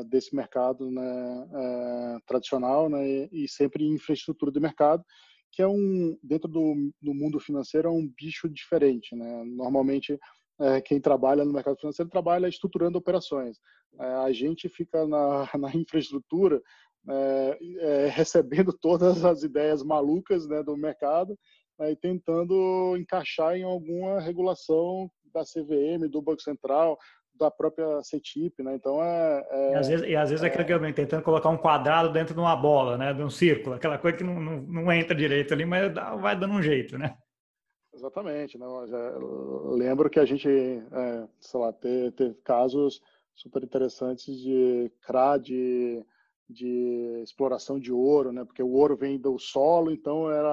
[0.07, 1.47] desse mercado né,
[2.27, 5.03] tradicional né, e sempre infraestrutura de mercado
[5.51, 9.43] que é um dentro do, do mundo financeiro é um bicho diferente, né?
[9.45, 10.19] Normalmente
[10.59, 13.57] é, quem trabalha no mercado financeiro trabalha estruturando operações.
[13.99, 16.61] É, a gente fica na, na infraestrutura
[17.07, 21.37] é, é, recebendo todas as ideias malucas né, do mercado
[21.79, 26.97] né, e tentando encaixar em alguma regulação da CVM, do Banco Central,
[27.39, 28.75] da própria CETIP, né?
[28.75, 31.49] Então é, é e às vezes, e às vezes é, aquilo que eu tentando colocar
[31.49, 33.13] um quadrado dentro de uma bola, né?
[33.13, 36.37] De um círculo, aquela coisa que não, não, não entra direito ali, mas dá, vai
[36.37, 37.15] dando um jeito, né?
[37.93, 38.57] Exatamente.
[38.57, 39.17] Já
[39.65, 43.01] lembro que a gente, é, sei lá, teve, teve casos
[43.33, 46.05] super interessantes de CRA, de,
[46.49, 48.45] de exploração de ouro, né?
[48.45, 50.49] Porque o ouro vem do solo, então era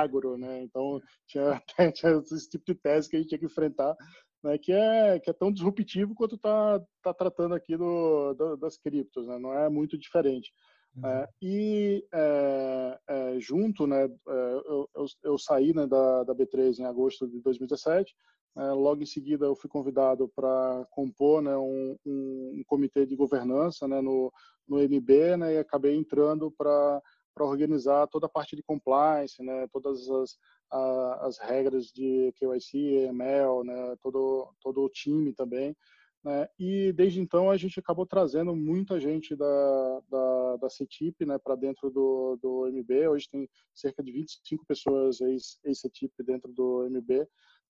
[0.00, 0.62] agro, né?
[0.62, 3.94] Então tinha, tinha esse tipo de tese que a gente tinha que enfrentar
[4.42, 8.76] né, que, é, que é tão disruptivo quanto está tá tratando aqui do, do, das
[8.76, 10.52] criptos, né, não é muito diferente.
[10.96, 11.06] Uhum.
[11.06, 16.78] É, e é, é, junto, né, é, eu, eu, eu, saí né, da, da B3
[16.78, 18.14] em agosto de 2017,
[18.56, 23.14] é, logo em seguida eu fui convidado para compor né, um, um, um, comitê de
[23.14, 24.32] governança né, no,
[24.66, 27.02] no MB né, e acabei entrando para
[27.36, 30.38] para organizar toda a parte de compliance, né, todas as,
[30.72, 35.76] a, as regras de KYC, EML, né, todo, todo o time também.
[36.24, 41.38] Né, e desde então a gente acabou trazendo muita gente da, da, da CETIP né,
[41.38, 43.08] para dentro do, do MB.
[43.08, 47.28] Hoje tem cerca de 25 pessoas ex-CETIP dentro do MB.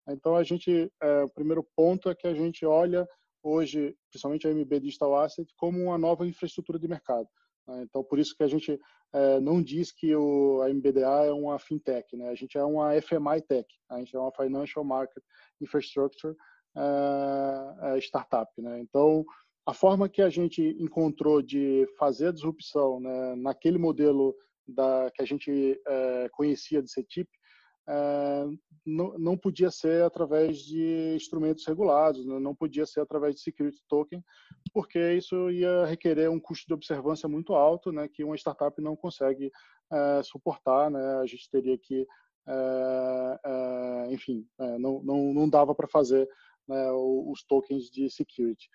[0.10, 3.08] Então a gente, é, o primeiro ponto é que a gente olha
[3.41, 7.28] hoje, principalmente a MB Digital Asset, como uma nova infraestrutura de mercado.
[7.67, 7.84] Né?
[7.84, 8.80] Então, por isso que a gente
[9.13, 12.30] é, não diz que o, a MBDA é uma fintech, né?
[12.30, 15.23] a gente é uma FMI Tech, a gente é uma Financial Market
[15.62, 16.36] Infrastructure
[16.75, 18.51] é, é, startup.
[18.62, 18.80] Né?
[18.82, 19.25] Então,
[19.65, 24.36] a forma que a gente encontrou de fazer a disrupção né, naquele modelo
[24.67, 27.30] da, que a gente é, conhecia de CETIP
[28.86, 32.39] não, não podia ser através de instrumentos regulados, né?
[32.39, 34.24] não podia ser através de security token,
[34.74, 38.95] porque isso ia requerer um custo de observância muito alto, né, que uma startup não
[38.95, 39.52] consegue
[39.91, 42.06] é, suportar, né, a gente teria que,
[42.48, 44.45] é, enfim,
[44.80, 46.28] não, não, não dava para fazer
[46.67, 48.69] né, os tokens de security.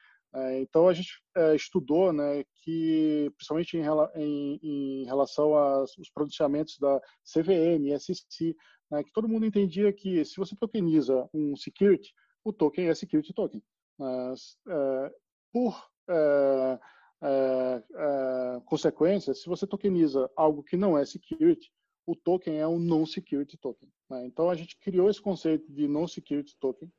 [0.60, 1.10] Então a gente
[1.56, 3.82] estudou né, que, principalmente em,
[4.14, 8.56] em, em relação aos pronunciamentos da CVM, SEC,
[8.90, 12.12] né, que todo mundo entendia que se você tokeniza um security,
[12.44, 13.62] o token é security token.
[14.00, 15.12] É,
[15.52, 16.78] por é,
[17.22, 21.70] é, é, consequência, se você tokeniza algo que não é security,
[22.06, 23.88] o token é um non-security token.
[24.08, 24.26] Né?
[24.26, 26.90] Então, a gente criou esse conceito de non-security token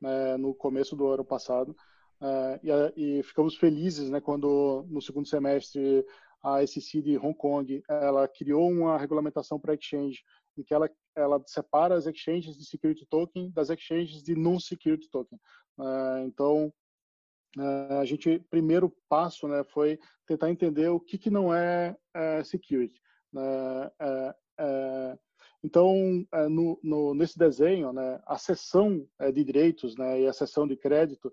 [0.00, 1.74] né, no começo do ano passado
[2.22, 2.60] é,
[2.96, 6.06] e, e, ficamos felizes né, quando, no segundo semestre,
[6.42, 10.22] a SEC de Hong Kong ela criou uma regulamentação para exchange
[10.56, 15.38] em que ela, ela separa as exchanges de security token das exchanges de non-security token.
[15.78, 16.72] Uh, então,
[17.56, 21.96] uh, a gente, primeiro passo né, foi tentar entender o que, que não é
[22.44, 23.00] security.
[23.32, 23.90] Né,
[25.64, 25.94] então,
[26.50, 31.32] no, no, nesse desenho, né, a seção de direitos né, e a seção de crédito,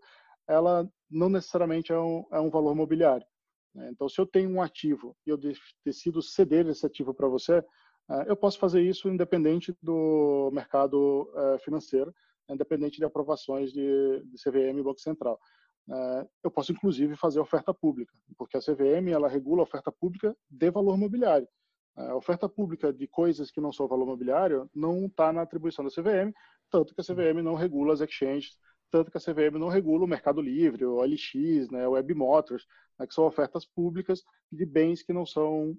[0.49, 3.25] ela não necessariamente é um, é um valor mobiliário.
[3.73, 3.89] Né.
[3.91, 5.39] Então, se eu tenho um ativo e eu
[5.85, 7.63] decido ceder esse ativo para você,
[8.09, 12.13] é, eu posso fazer isso independente do mercado é, financeiro,
[12.49, 15.39] independente de aprovações de, de CVM e Banco Central.
[15.87, 20.35] É, eu posso, inclusive, fazer oferta pública, porque a CVM ela regula a oferta pública
[20.49, 21.47] de valor mobiliário.
[21.95, 25.91] A oferta pública de coisas que não são valor mobiliário não está na atribuição da
[25.91, 26.33] CVM,
[26.71, 28.57] tanto que a CVM não regula as exchanges,
[28.91, 32.65] tanto que a CVM não regula o Mercado Livre, o OLX, né, o Web Motors,
[32.97, 35.77] né, que são ofertas públicas de bens que não são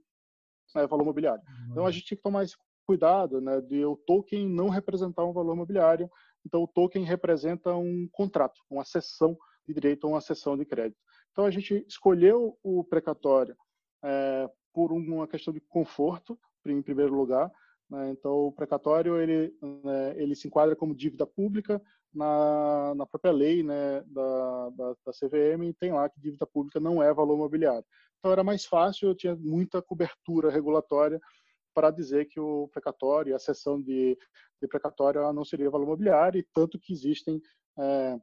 [0.75, 1.43] né, valor mobiliário.
[1.43, 1.69] Uhum.
[1.73, 5.33] Então a gente tinha que tomar esse cuidado né, de o token não representar um
[5.33, 6.11] valor mobiliário.
[6.45, 10.99] Então o token representa um contrato, uma cessão de direito ou uma cessão de crédito.
[11.33, 13.57] Então a gente escolheu o precatório
[14.03, 17.51] é, por uma questão de conforto, em primeiro lugar.
[17.89, 18.11] Né?
[18.11, 21.81] Então o precatório ele né, ele se enquadra como dívida pública
[22.13, 27.03] na, na própria lei né, da, da, da CVM tem lá que dívida pública não
[27.03, 27.85] é valor mobiliário.
[28.19, 31.21] Então era mais fácil, eu tinha muita cobertura regulatória
[31.75, 34.19] para dizer que o precatório, a sessão de,
[34.61, 37.41] de precatório não seria valor mobiliário, e tanto que existem
[37.79, 38.21] é,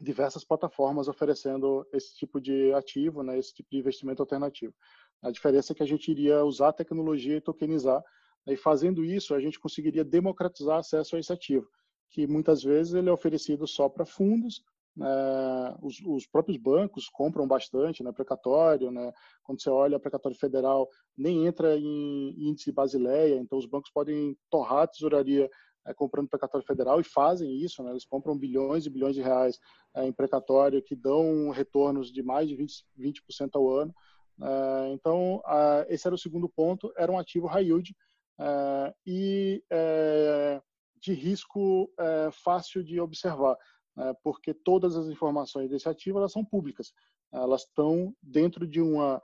[0.00, 4.74] diversas plataformas oferecendo esse tipo de ativo, né, esse tipo de investimento alternativo.
[5.22, 8.02] A diferença é que a gente iria usar a tecnologia e tokenizar,
[8.46, 11.68] né, e fazendo isso a gente conseguiria democratizar acesso a esse ativo,
[12.10, 14.62] que muitas vezes ele é oferecido só para fundos
[14.98, 20.88] é, os, os, próprios bancos compram bastante, né, precatório, né, quando você olha precatório federal,
[21.16, 25.48] nem entra em índice Basileia, então os bancos podem torrar a tesouraria
[25.86, 29.58] é, comprando precatório federal e fazem isso, né, eles compram bilhões e bilhões de reais
[29.94, 33.22] é, em precatório que dão retornos de mais de 20%, 20
[33.54, 33.94] ao ano.
[34.42, 35.42] É, então,
[35.88, 37.94] esse era o segundo ponto, era um ativo high yield
[38.40, 40.62] é, e é,
[41.00, 41.90] de risco
[42.32, 43.56] fácil de observar
[43.96, 46.92] né, porque todas as informações desse ativo elas são públicas.
[47.32, 49.22] Elas estão dentro de uma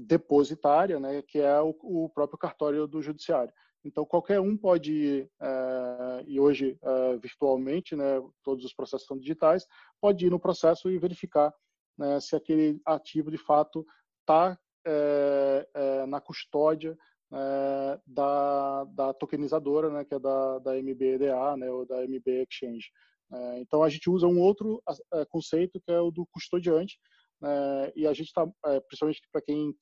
[0.00, 3.52] depositária, né, que é o, o próprio cartório do judiciário.
[3.84, 9.66] Então, qualquer um pode é, e hoje é, virtualmente, né, todos os processos são digitais,
[10.00, 11.52] pode ir no processo e verificar
[11.98, 13.84] né, se aquele ativo de fato
[14.20, 14.56] está
[14.86, 16.96] é, é, na custódia
[17.32, 22.90] é, da, da tokenizadora, né, que é da, da MBDA, né, ou da MB Exchange.
[23.32, 24.82] É, então a gente usa um outro
[25.14, 26.98] é, conceito que é o do custodiante
[27.40, 29.74] né, e a gente está, é, principalmente para quem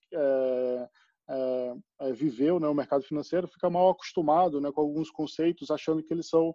[2.14, 6.28] viveu né, o mercado financeiro, fica mal acostumado né, com alguns conceitos, achando que eles
[6.28, 6.54] são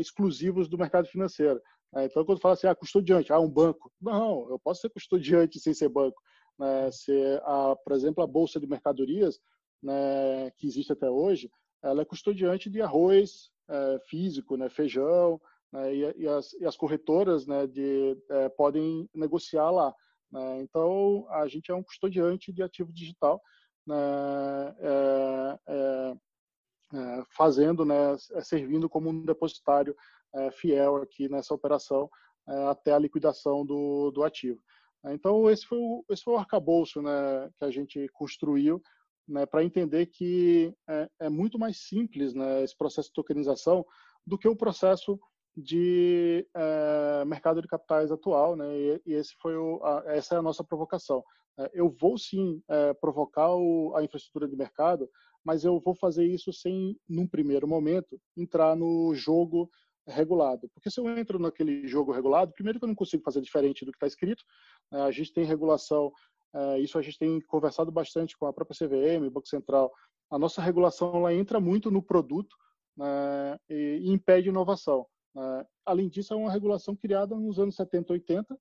[0.00, 1.60] exclusivos do mercado financeiro.
[1.98, 3.90] Então, quando fala assim, ah, custodiante, ah, um banco.
[4.00, 6.20] Não, eu posso ser custodiante sem ser banco.
[6.58, 6.90] Né?
[6.92, 7.12] Se,
[7.42, 9.40] a, por exemplo, a Bolsa de Mercadorias,
[9.86, 11.48] né, que existe até hoje,
[11.82, 15.40] ela é custodiante de arroz é, físico, né, feijão,
[15.72, 19.94] né, e, e, as, e, as, corretoras né, de, é, podem negociar lá.
[20.32, 23.40] Né, então, a gente é um custodiante de ativo digital,
[23.86, 23.96] né,
[24.80, 26.16] é, é,
[26.94, 29.96] é fazendo, né, é, servindo como um depositário
[30.52, 32.10] fiel aqui nessa operação
[32.68, 34.60] até a liquidação do, do ativo.
[35.06, 38.82] Então, esse foi o, esse foi o arcabouço né, que a gente construiu
[39.28, 43.84] né, para entender que é, é, muito mais simples né, esse processo de tokenização
[44.26, 45.18] do que o processo
[45.56, 48.66] de é, mercado de capitais atual, né?
[48.76, 51.24] E, e esse foi o, a, essa é a nossa provocação.
[51.58, 55.08] É, eu vou sim é, provocar o, a infraestrutura de mercado,
[55.42, 59.70] mas eu vou fazer isso sem, num primeiro momento, entrar no jogo
[60.06, 60.68] regulado.
[60.74, 63.90] Porque se eu entro naquele jogo regulado, primeiro que eu não consigo fazer diferente do
[63.90, 64.44] que está escrito.
[64.92, 65.02] Né?
[65.02, 66.12] a gente tem regulação,
[66.80, 69.92] isso a gente tem conversado bastante com a própria CVM, Banco Central.
[70.30, 72.56] A nossa regulação ela entra muito no produto
[72.96, 75.06] né, e, impede inovação.
[75.34, 78.58] Uh, além disso, é uma regulação criada nos anos 70, 80, uh,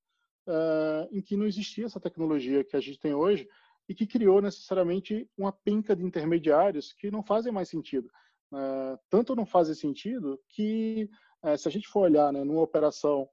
[1.09, 3.47] em que não existia essa tecnologia que a gente tem hoje
[3.87, 8.09] e que criou necessariamente uma penca de intermediários que não fazem mais sentido.
[8.51, 11.09] Uh, tanto não fazem sentido que,
[11.43, 13.27] eh, se a gente for olhar né, numa operação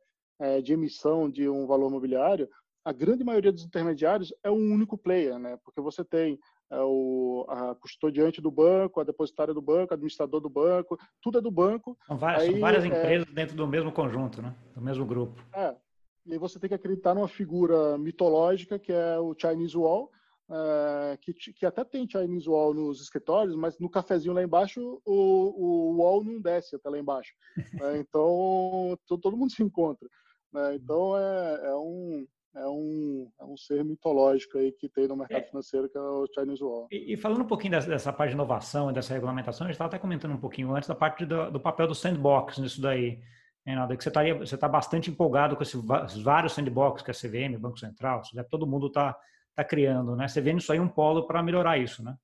[0.64, 2.48] de emissão de um valor mobiliário,
[2.84, 5.58] a grande maioria dos intermediários é um único player, né?
[5.64, 6.38] Porque você tem
[6.70, 11.40] é o a custodiante do banco, a depositária do banco, administrador do banco, tudo é
[11.40, 11.98] do banco.
[12.06, 14.56] São várias, aí, são várias é, empresas dentro do mesmo conjunto, né?
[14.74, 15.40] Do mesmo grupo.
[15.54, 15.76] É.
[16.24, 20.10] E aí você tem que acreditar numa figura mitológica que é o Chinese Wall,
[20.50, 25.12] é, que, que até tem Chinese Wall nos escritórios, mas no cafezinho lá embaixo o,
[25.12, 27.32] o wall não desce até lá embaixo.
[27.82, 30.08] É, então todo mundo se encontra.
[30.52, 30.76] Né?
[30.76, 35.42] Então é, é um é um, é um ser mitológico aí que tem no mercado
[35.42, 35.46] é.
[35.46, 36.86] financeiro, que é o Chinese Wall.
[36.90, 39.74] E, e falando um pouquinho dessa, dessa, parte de inovação e dessa regulamentação, a gente
[39.74, 43.20] estava até comentando um pouquinho antes da parte do, do papel do sandbox nisso daí,
[43.64, 45.80] Reinaldo, que você está você tá bastante empolgado com esses
[46.22, 49.16] vários sandbox que a CVM, Banco Central, todo mundo está
[49.54, 50.26] tá criando, né?
[50.28, 52.16] Você vê nisso aí um polo para melhorar isso, né?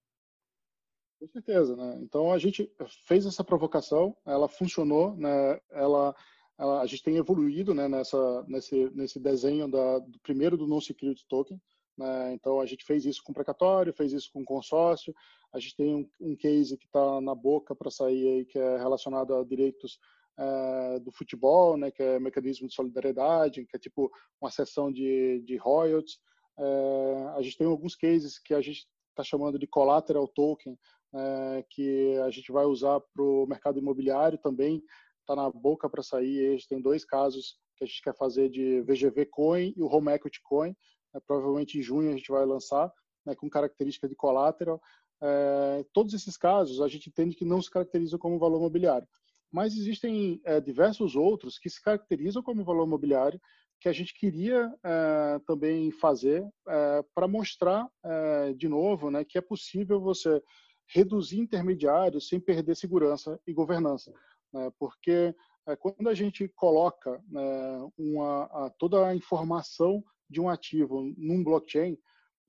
[1.20, 1.98] Com certeza, né?
[2.00, 2.70] Então a gente
[3.06, 5.60] fez essa provocação, ela funcionou, né?
[5.70, 6.14] Ela
[6.58, 11.60] a gente tem evoluído né, nessa, nesse, nesse desenho da, do primeiro do non-security token.
[11.96, 12.32] Né?
[12.34, 15.14] Então, a gente fez isso com precatório, fez isso com consórcio.
[15.52, 18.76] A gente tem um, um case que está na boca para sair aí, que é
[18.76, 19.98] relacionado a direitos
[20.38, 25.40] é, do futebol, né, que é mecanismo de solidariedade, que é tipo uma sessão de,
[25.44, 26.18] de royalties.
[26.58, 30.78] É, a gente tem alguns cases que a gente está chamando de collateral token,
[31.14, 34.82] é, que a gente vai usar para o mercado imobiliário também,
[35.28, 36.48] está na boca para sair.
[36.48, 39.86] A gente tem dois casos que a gente quer fazer de VGV Coin e o
[39.86, 40.74] Home Equity Coin,
[41.14, 42.90] né, provavelmente em junho a gente vai lançar,
[43.24, 44.80] né, com característica de collateral.
[45.20, 49.06] É, todos esses casos a gente entende que não se caracterizam como valor mobiliário.
[49.52, 53.40] Mas existem é, diversos outros que se caracterizam como valor mobiliário
[53.80, 59.38] que a gente queria é, também fazer é, para mostrar é, de novo né, que
[59.38, 60.42] é possível você
[60.88, 64.12] reduzir intermediários sem perder segurança e governança.
[64.52, 65.34] Né, porque
[65.66, 71.44] é, quando a gente coloca né, uma, a, toda a informação de um ativo num
[71.44, 71.98] blockchain,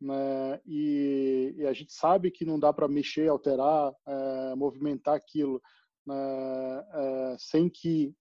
[0.02, 5.62] né, e, e, a gente sabe que não dá para mexer, alterar, é, movimentar aquilo
[6.10, 8.16] é, sem que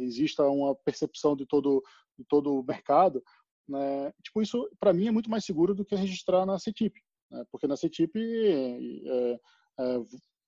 [0.00, 1.82] exista uma percepção de todo,
[2.18, 3.22] de todo o mercado,
[3.66, 7.00] né, tipo, isso para mim é muito mais seguro do que registrar na CETIP,
[7.30, 8.20] né, porque na CETIP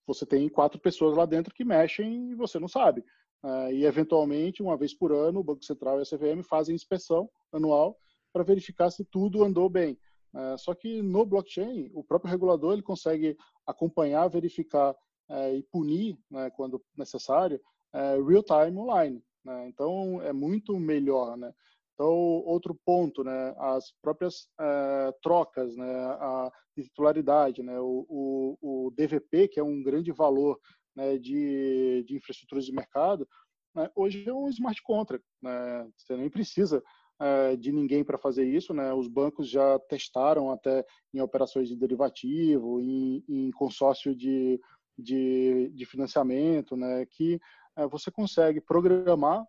[0.06, 3.04] você tem quatro pessoas lá dentro que mexem e você não sabe.
[3.44, 7.28] É, e eventualmente, uma vez por ano, o Banco Central e a CVM fazem inspeção
[7.52, 7.98] anual
[8.32, 9.98] para verificar se tudo andou bem.
[10.34, 13.36] É, só que no blockchain, o próprio regulador ele consegue
[13.66, 14.94] acompanhar, verificar
[15.28, 17.60] é, e punir, né, quando necessário,
[17.92, 19.22] é, real time online.
[19.44, 19.68] Né?
[19.68, 21.52] Então é muito melhor, né?
[21.94, 22.12] Então
[22.44, 29.48] outro ponto, né, as próprias é, trocas, né, a titularidade, né, o, o, o, DVP
[29.48, 30.58] que é um grande valor
[30.94, 33.28] né, de, de infraestruturas de mercado,
[33.74, 35.88] né, hoje é um smart contract, né?
[35.96, 36.82] Você nem precisa
[37.20, 38.92] é, de ninguém para fazer isso, né?
[38.92, 44.60] Os bancos já testaram até em operações de derivativo, em, em consórcio de,
[44.96, 47.04] de, de, financiamento, né?
[47.06, 47.40] Que
[47.76, 49.44] é, você consegue programar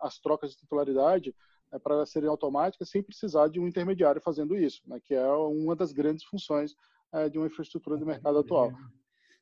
[0.00, 1.34] as trocas de titularidade
[1.72, 4.98] é, para serem automáticas sem precisar de um intermediário fazendo isso, né?
[5.02, 6.74] Que é uma das grandes funções
[7.12, 8.72] é, de uma infraestrutura de mercado atual.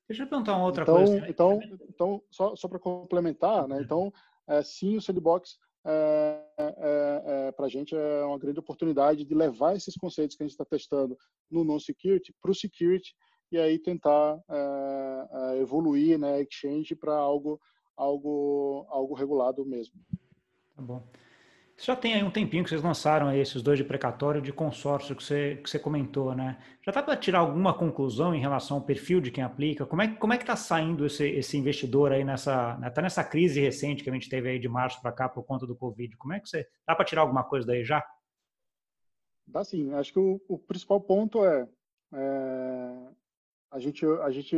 [0.08, 1.28] Deixa eu perguntar uma outra então, coisa.
[1.28, 3.80] Então, então só, só para complementar, né?
[3.80, 4.12] Então,
[4.46, 9.34] é, sim, o Sandbox é, é, é, para a gente é uma grande oportunidade de
[9.34, 11.16] levar esses conceitos que a gente está testando
[11.50, 13.14] no non-security para o security
[13.50, 17.60] e aí tentar é, é, evoluir né, exchange para algo,
[17.96, 19.94] algo, algo regulado mesmo.
[20.74, 21.02] Tá bom.
[21.80, 25.14] Já tem aí um tempinho que vocês lançaram aí esses dois de precatório de consórcio
[25.14, 26.60] que você, que você comentou, né?
[26.84, 29.86] Já dá para tirar alguma conclusão em relação ao perfil de quem aplica?
[29.86, 32.90] Como é, como é que está saindo esse, esse investidor aí nessa, né?
[32.90, 35.68] tá nessa crise recente que a gente teve aí de março para cá por conta
[35.68, 36.16] do Covid?
[36.16, 38.04] Como é que você, dá para tirar alguma coisa daí já?
[39.46, 39.94] Dá sim.
[39.94, 41.68] Acho que o, o principal ponto é,
[42.12, 43.08] é,
[43.70, 44.56] a, gente, a gente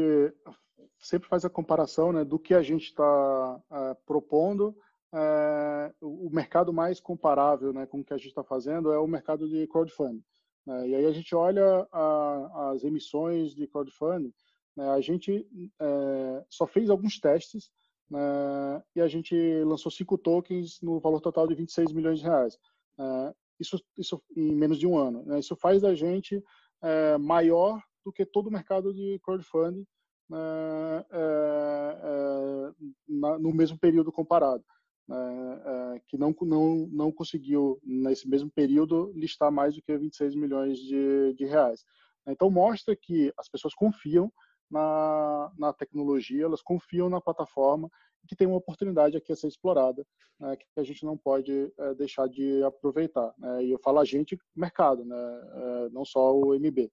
[0.98, 4.74] sempre faz a comparação né, do que a gente está é, propondo
[5.12, 9.07] é, o mercado mais comparável né, com o que a gente está fazendo é o
[9.07, 10.23] mercado de crowdfunding.
[10.66, 10.88] Né?
[10.88, 14.33] E aí a gente olha a, as emissões de crowdfunding,
[14.77, 15.46] né, a gente
[15.81, 17.70] é, só fez alguns testes
[18.09, 22.59] né, e a gente lançou cinco tokens no valor total de 26 milhões de reais.
[22.99, 25.25] É, isso, isso em menos de um ano.
[25.25, 25.40] Né?
[25.40, 26.42] Isso faz da gente
[26.83, 29.87] é, maior do que todo o mercado de crowdfunding
[30.33, 32.73] é, é,
[33.09, 34.64] na, no mesmo período comparado.
[35.11, 40.37] Né, é, que não, não, não conseguiu, nesse mesmo período, listar mais do que 26
[40.37, 41.85] milhões de, de reais.
[42.29, 44.33] Então, mostra que as pessoas confiam
[44.70, 47.90] na, na tecnologia, elas confiam na plataforma,
[48.29, 50.07] que tem uma oportunidade aqui a ser explorada,
[50.38, 53.35] né, que a gente não pode é, deixar de aproveitar.
[53.37, 56.88] Né, e eu falo a gente, mercado, né, é, não só o MB.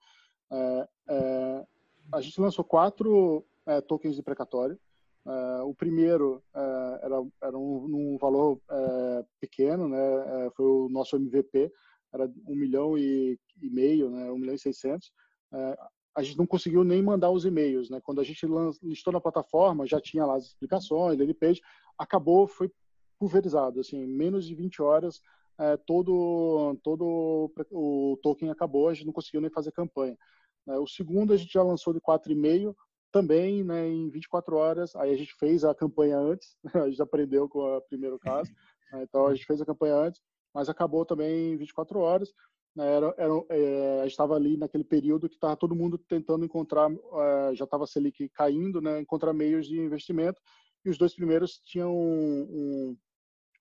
[0.51, 1.67] É, é,
[2.11, 4.79] a gente lançou quatro é, tokens de precatório,
[5.65, 10.49] o primeiro uh, era, era um, um valor uh, pequeno, né?
[10.55, 11.71] foi o nosso MVP,
[12.13, 14.31] era um milhão e, e meio, né?
[14.31, 15.11] um milhão e seiscentos.
[16.15, 17.99] a gente não conseguiu nem mandar os e-mails, né?
[18.01, 18.45] Quando a gente
[18.81, 21.61] listou na plataforma, já tinha lá as explicações, ele page,
[21.97, 22.71] acabou, foi
[23.19, 25.21] pulverizado, assim, menos de 20 horas,
[25.85, 30.17] todo todo o token acabou, a gente não conseguiu nem fazer campanha.
[30.65, 32.73] o segundo a gente já lançou de 4,5
[33.11, 34.95] também né, em 24 horas.
[34.95, 38.51] Aí a gente fez a campanha antes, a gente aprendeu com o primeiro caso,
[38.91, 40.21] né, então a gente fez a campanha antes,
[40.53, 42.33] mas acabou também em 24 horas.
[42.75, 46.45] Né, era, era, é, a gente estava ali naquele período que estava todo mundo tentando
[46.45, 50.39] encontrar, é, já estava Selic caindo, né, encontrar meios de investimento,
[50.85, 52.97] e os dois primeiros tinham um, um,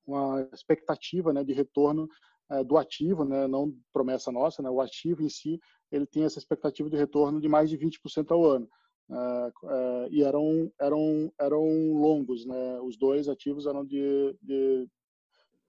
[0.07, 2.09] uma expectativa né, de retorno
[2.51, 5.59] é, do ativo, né, não promessa nossa, né, o ativo em si,
[5.91, 8.69] ele tem essa expectativa de retorno de mais de 20% ao ano.
[9.09, 12.81] Uh, uh, e eram eram eram longos, né?
[12.81, 14.89] Os dois ativos eram de, de,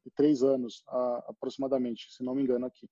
[0.03, 0.83] de três anos
[1.27, 2.89] aproximadamente, se não me engano aqui.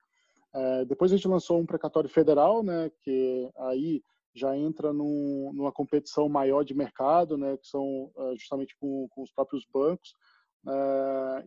[0.56, 2.90] Eh, depois a gente lançou um precatório federal, né?
[3.02, 4.02] Que aí
[4.34, 7.58] já entra num, numa competição maior de mercado, né?
[7.58, 10.14] Que são justamente com, com, os próprios bancos.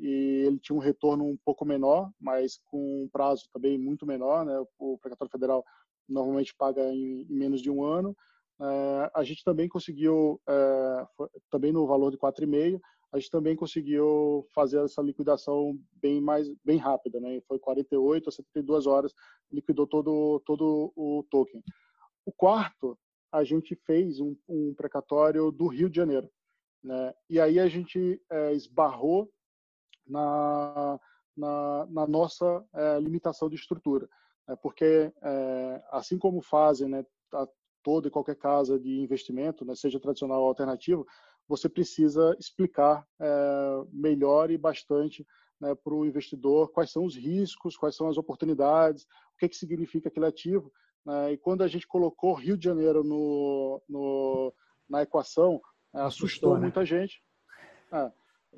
[0.00, 4.44] e ele tinha um retorno um pouco menor, mas com um prazo também muito menor.
[4.44, 4.54] Né?
[4.78, 5.64] O precatório federal
[6.08, 8.14] normalmente paga em, em menos de um ano.
[8.60, 12.80] Uh, a gente também conseguiu, uh, também no valor de 4,5,
[13.12, 17.40] a gente também conseguiu fazer essa liquidação bem mais bem rápida, né?
[17.46, 19.14] Foi 48 a 72 horas,
[19.50, 21.62] liquidou todo todo o token.
[22.26, 22.98] O quarto,
[23.32, 26.28] a gente fez um, um precatório do Rio de Janeiro,
[26.82, 27.14] né?
[27.30, 29.30] E aí a gente é, esbarrou
[30.06, 31.00] na,
[31.36, 32.64] na, na nossa
[33.00, 34.08] limitação de estrutura,
[34.46, 34.56] né?
[34.56, 35.12] porque
[35.90, 37.04] assim como fazem, né,
[37.82, 41.06] toda e qualquer casa de investimento, né, seja tradicional ou alternativo,
[41.48, 45.26] você precisa explicar é, melhor e bastante
[45.60, 49.04] né, para o investidor quais são os riscos, quais são as oportunidades,
[49.34, 50.70] o que, que significa aquele ativo.
[51.04, 51.32] Né?
[51.32, 54.52] E quando a gente colocou Rio de Janeiro no, no
[54.88, 55.60] na equação,
[55.94, 56.60] é, assustou né?
[56.60, 57.22] muita gente.
[57.92, 58.12] É,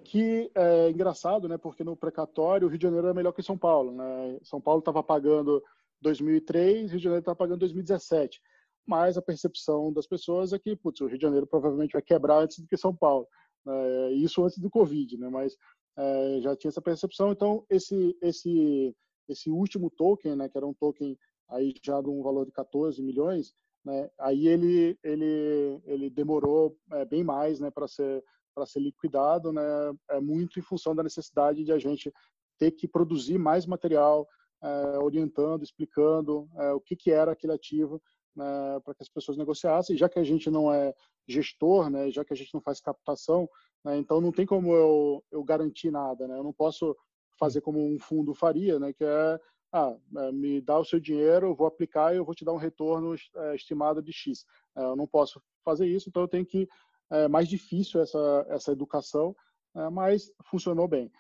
[0.05, 1.59] que é engraçado, né?
[1.59, 4.39] Porque no precatório o Rio de Janeiro é melhor que São Paulo, né?
[4.43, 5.63] São Paulo estava pagando
[6.01, 8.41] 2003, Rio de Janeiro estava pagando 2017
[8.87, 12.39] mas a percepção das pessoas é que putz, o Rio de Janeiro provavelmente vai quebrar
[12.39, 13.27] antes do que São Paulo.
[13.67, 15.29] É, isso antes do Covid, né?
[15.29, 15.57] mas
[15.97, 17.33] é, já tinha essa percepção.
[17.33, 18.95] Então, esse, esse,
[19.29, 21.17] esse último token, né, que era um token
[21.49, 23.53] aí já de um valor de 14 milhões,
[23.85, 28.23] né, aí ele, ele, ele demorou é, bem mais né, para ser,
[28.67, 29.63] ser liquidado, né,
[30.11, 32.13] é muito em função da necessidade de a gente
[32.59, 34.29] ter que produzir mais material,
[34.63, 38.01] é, orientando, explicando é, o que, que era aquele ativo
[38.35, 39.97] né, para que as pessoas negociassem.
[39.97, 40.95] Já que a gente não é
[41.29, 43.49] gestor, né, já que a gente não faz captação,
[43.85, 46.27] né, então não tem como eu, eu garantir nada.
[46.27, 46.39] Né?
[46.39, 46.97] Eu não posso
[47.39, 49.41] fazer como um fundo faria, né, que é,
[49.73, 52.53] ah, é, me dá o seu dinheiro, eu vou aplicar e eu vou te dar
[52.53, 54.45] um retorno é, estimado de X.
[54.77, 56.69] É, eu não posso fazer isso, então eu tenho que
[57.13, 59.35] é mais difícil essa essa educação,
[59.75, 61.11] é, mas funcionou bem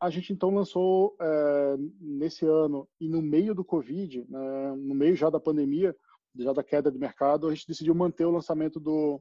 [0.00, 5.14] a gente então lançou é, nesse ano e no meio do Covid, né, no meio
[5.14, 5.94] já da pandemia,
[6.36, 9.20] já da queda de mercado, a gente decidiu manter o lançamento do,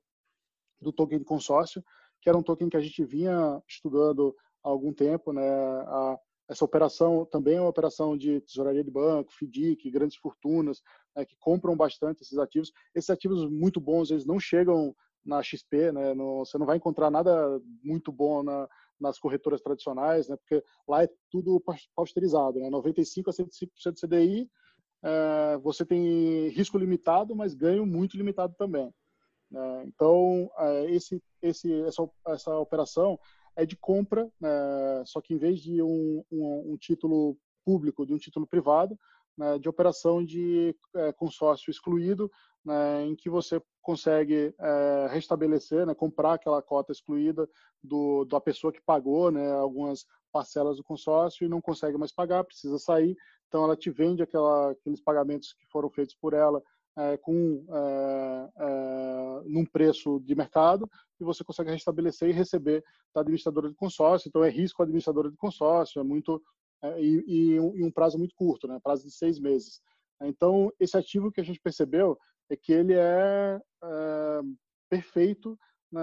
[0.79, 1.83] do token de consórcio,
[2.21, 5.33] que era um token que a gente vinha estudando há algum tempo.
[5.33, 6.17] Né, a,
[6.47, 10.81] essa operação também é uma operação de tesouraria de banco, FDIC, grandes fortunas,
[11.13, 12.71] né, que compram bastante esses ativos.
[12.95, 17.11] Esses ativos muito bons, eles não chegam na XP, né, no, você não vai encontrar
[17.11, 18.67] nada muito bom na,
[18.99, 20.35] nas corretoras tradicionais, né?
[20.35, 21.61] Porque lá é tudo
[21.95, 22.69] posterizado, né?
[22.69, 24.49] 95 a 105% de CDI,
[25.03, 28.93] é, você tem risco limitado, mas ganho muito limitado também.
[29.49, 29.83] Né?
[29.85, 33.19] Então, é, esse, esse, essa, essa operação
[33.55, 35.03] é de compra, né?
[35.05, 38.97] só que em vez de um, um, um título público, de um título privado,
[39.39, 42.29] né, de operação de é, consórcio excluído,
[42.63, 47.49] né, em que você consegue é, restabelecer, né, comprar aquela cota excluída
[47.81, 52.43] do, da pessoa que pagou né, algumas parcelas do consórcio e não consegue mais pagar,
[52.43, 53.15] precisa sair.
[53.47, 56.61] Então, ela te vende aquela, aqueles pagamentos que foram feitos por ela
[56.97, 62.83] é, com é, é, num preço de mercado e você consegue restabelecer e receber
[63.15, 64.27] da administradora de consórcio.
[64.27, 66.43] Então, é risco administradora de consórcio, é muito
[66.97, 68.79] e, e, um, e, um, prazo muito curto, né?
[68.81, 69.81] prazo de seis meses.
[70.21, 72.17] Então, esse ativo que a gente percebeu
[72.49, 74.41] é que ele é, é
[74.89, 75.57] perfeito
[75.91, 76.01] né,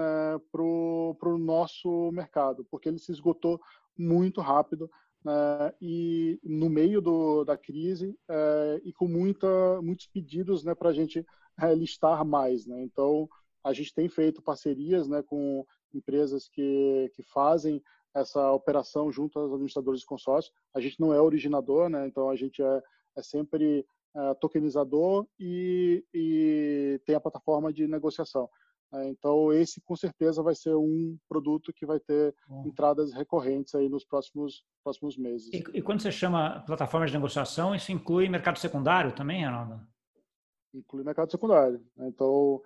[0.51, 3.59] para o nosso mercado, porque ele se esgotou
[3.97, 4.89] muito rápido
[5.23, 10.89] né, e no meio do, da crise é, e com muita, muitos pedidos né, para
[10.89, 11.25] a gente
[11.59, 12.65] é, listar mais.
[12.65, 12.81] Né?
[12.83, 13.27] Então,
[13.63, 17.81] a gente tem feito parcerias né, com empresas que, que fazem
[18.15, 20.51] essa operação junto aos administradores de consórcio.
[20.73, 22.07] A gente não é originador, né?
[22.07, 22.81] então a gente é,
[23.15, 23.85] é sempre
[24.15, 28.49] é, tokenizador e, e, tem a plataforma de negociação.
[28.93, 32.33] É, então esse com certeza vai ser um produto que vai ter
[32.65, 35.49] entradas recorrentes aí nos próximos próximos meses.
[35.53, 39.85] E, e, quando você chama plataforma de negociação, isso inclui mercado secundário também, Ronaldo?
[40.73, 41.85] Inclui mercado secundário.
[41.95, 42.07] Né?
[42.07, 42.61] Então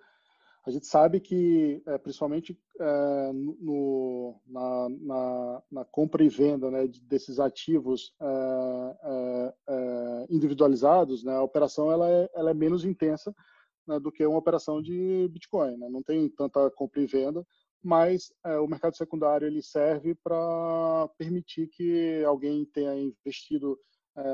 [0.63, 6.87] a gente sabe que, é, principalmente é, no, na, na, na, compra e venda né,
[7.03, 13.33] desses ativos é, é, é, individualizados, né, a operação ela é, ela é menos intensa
[13.87, 15.77] né, do que uma operação de Bitcoin.
[15.77, 15.89] Né?
[15.89, 17.45] Não tem tanta compra e venda,
[17.83, 18.31] mas
[18.61, 23.75] o mercado secundário ele serve para permitir que alguém tenha investido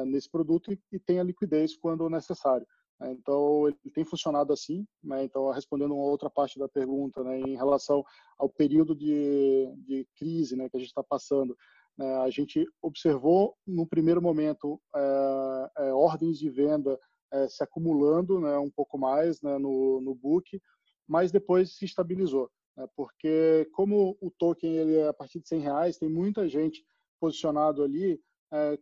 [0.05, 2.67] nesse produto e, e tenha liquidez quando necessário.
[2.99, 3.11] Né?
[3.11, 4.85] Então, ele tem funcionado assim.
[5.03, 5.23] Né?
[5.23, 8.03] Então, respondendo uma outra parte da pergunta, né, em relação
[8.37, 11.55] ao período de, de crise né, que a gente está passando,
[11.97, 16.99] né, a gente observou, no primeiro momento, é, é, ordens de venda
[17.31, 20.59] é, se acumulando né, um pouco mais no, no book,
[21.07, 22.49] mas depois se estabilizou.
[22.95, 26.85] porque como o token ele é a partir de 100 reais, tem muita gente
[27.19, 28.21] posicionado ali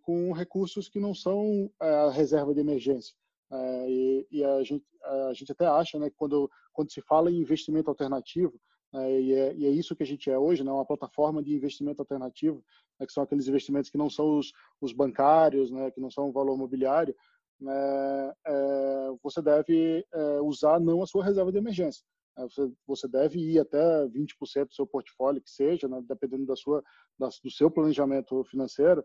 [0.01, 3.16] com recursos que não são a reserva de emergência.
[3.52, 7.39] É, e, e a, gente, a gente até acha, né, quando, quando se fala em
[7.39, 8.60] investimento alternativo,
[8.93, 11.54] é, e, é, e, é, isso que a gente é hoje, né, uma plataforma de
[11.54, 12.64] investimento alternativo,
[13.00, 16.30] né, que são aqueles investimentos que não são os, os bancários, né, que não são
[16.30, 17.16] o valor mobiliário,
[17.60, 22.04] né, é, você deve é, usar não a sua reserva de emergência.
[22.38, 26.56] É, você, você deve ir até 20% do seu portfólio, que seja, né, dependendo da
[26.56, 26.84] sua,
[27.18, 29.04] da, do seu planejamento financeiro,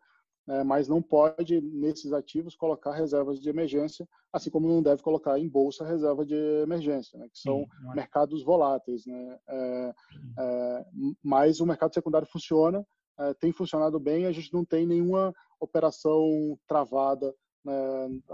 [0.49, 5.39] é, mas não pode, nesses ativos, colocar reservas de emergência, assim como não deve colocar
[5.39, 9.07] em bolsa reserva de emergência, né, que são Sim, mercados voláteis.
[9.07, 9.95] Né, é,
[10.39, 10.87] é,
[11.23, 12.85] mas o mercado secundário funciona,
[13.19, 17.35] é, tem funcionado bem, a gente não tem nenhuma operação travada
[17.65, 17.75] né,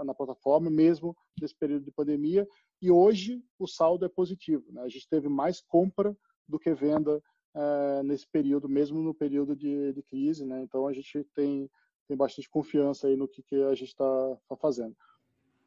[0.03, 2.47] na plataforma, mesmo nesse período de pandemia.
[2.81, 4.63] E hoje o saldo é positivo.
[4.71, 4.81] Né?
[4.81, 6.15] A gente teve mais compra
[6.47, 7.21] do que venda
[7.55, 10.45] é, nesse período, mesmo no período de, de crise.
[10.45, 10.61] Né?
[10.61, 11.69] Então a gente tem,
[12.07, 14.95] tem bastante confiança aí no que, que a gente está tá fazendo.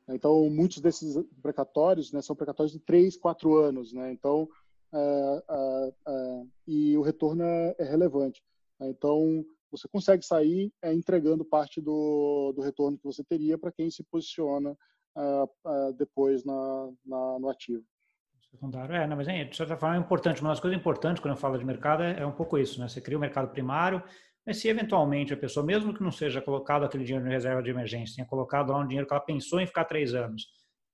[0.08, 3.92] Então muitos desses precatórios né, são precatórios de três, quatro anos.
[3.92, 4.12] Né?
[4.12, 4.48] Então
[4.92, 5.44] é,
[6.08, 8.42] é, e o retorno é, é relevante.
[8.80, 13.90] Então você consegue sair é, entregando parte do, do retorno que você teria para quem
[13.90, 14.76] se posiciona
[15.16, 17.84] uh, depois na, na, no ativo.
[18.50, 20.40] Secundário, é, não, mas é, de certa forma é importante.
[20.40, 22.88] Uma das coisas importantes quando eu falo de mercado é, é um pouco isso, né?
[22.88, 24.02] Você cria o mercado primário,
[24.50, 27.70] mas se eventualmente a pessoa, mesmo que não seja colocado aquele dinheiro em reserva de
[27.70, 30.48] emergência, tenha colocado lá um dinheiro que ela pensou em ficar três anos,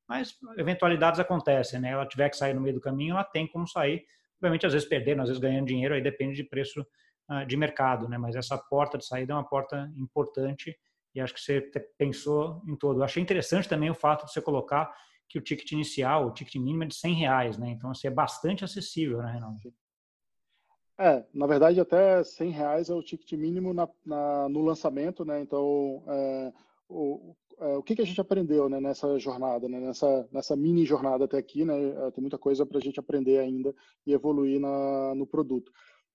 [0.07, 1.93] mas eventualidades acontecem, né?
[1.93, 4.05] Ela tiver que sair no meio do caminho, ela tem como sair.
[4.37, 6.87] Obviamente, às vezes perdendo, às vezes ganhando dinheiro, aí depende de preço
[7.31, 8.19] uh, de mercado, né?
[8.19, 10.77] Mas essa porta de saída é uma porta importante
[11.15, 11.63] e acho que você
[11.97, 13.01] pensou em todo.
[13.01, 14.95] Eu achei interessante também o fato de você colocar
[15.31, 17.71] que o ticket inicial, o ticket mínimo é de 100 reais, né?
[17.71, 19.73] Então, assim, é bastante acessível, né, Renato?
[20.99, 25.41] É, na verdade, até 100 reais é o ticket mínimo na, na no lançamento, né?
[25.43, 26.53] Então, é,
[26.89, 30.87] o, é, o que, que a gente aprendeu né, nessa jornada, né, nessa, nessa mini
[30.87, 31.75] jornada até aqui, né?
[31.91, 33.75] É, tem muita coisa para a gente aprender ainda
[34.07, 35.71] e evoluir na, no produto.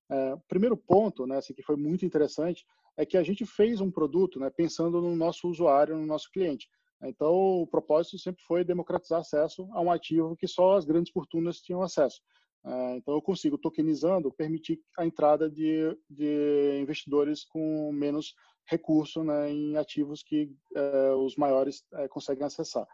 [0.10, 2.66] É, primeiro ponto, né, assim, que foi muito interessante,
[2.98, 6.68] é que a gente fez um produto né, pensando no nosso usuário, no nosso cliente.
[7.04, 11.60] Então, o propósito sempre foi democratizar acesso a um ativo que só as grandes fortunas
[11.60, 12.22] tinham acesso.
[12.64, 18.36] É, então, eu consigo, tokenizando, permitir a entrada de, de investidores com menos
[18.66, 22.88] recurso né, em ativos que é, os maiores é, conseguem acessar.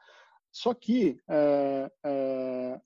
[0.50, 1.20] Só que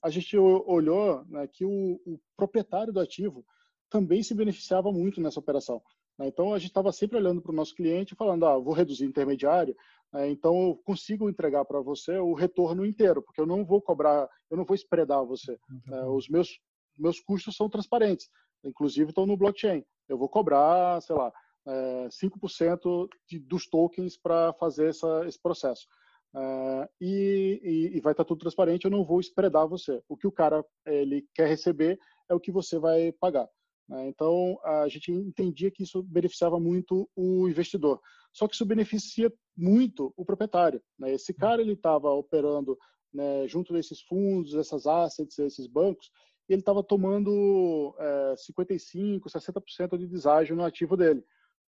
[0.01, 3.45] a gente olhou né, que o, o proprietário do ativo
[3.89, 5.81] também se beneficiava muito nessa operação.
[6.17, 6.27] Né?
[6.27, 9.75] Então, a gente estava sempre olhando para o nosso cliente falando, ah, vou reduzir intermediário,
[10.13, 10.29] né?
[10.29, 14.57] então eu consigo entregar para você o retorno inteiro, porque eu não vou cobrar, eu
[14.57, 15.57] não vou spreadar você.
[15.85, 16.03] Né?
[16.05, 16.59] Os meus,
[16.97, 18.29] meus custos são transparentes,
[18.63, 19.83] inclusive estão no blockchain.
[20.07, 21.31] Eu vou cobrar, sei lá,
[21.67, 25.87] é, 5% de, dos tokens para fazer essa, esse processo.
[26.33, 30.01] É, e, e, vai estar tá tudo transparente, eu não vou spreadar você.
[30.07, 33.47] O que o cara ele quer receber é o que você vai pagar.
[33.87, 34.07] Né?
[34.07, 37.99] Então, a gente entendia que isso beneficiava muito o investidor.
[38.33, 40.81] Só que isso beneficia muito o proprietário.
[40.97, 41.13] Né?
[41.13, 42.77] Esse cara ele estava operando
[43.13, 46.09] né, junto desses fundos, essas assets, esses bancos,
[46.51, 51.23] e ele estava tomando é, 55%, 60% de deságio no ativo dele.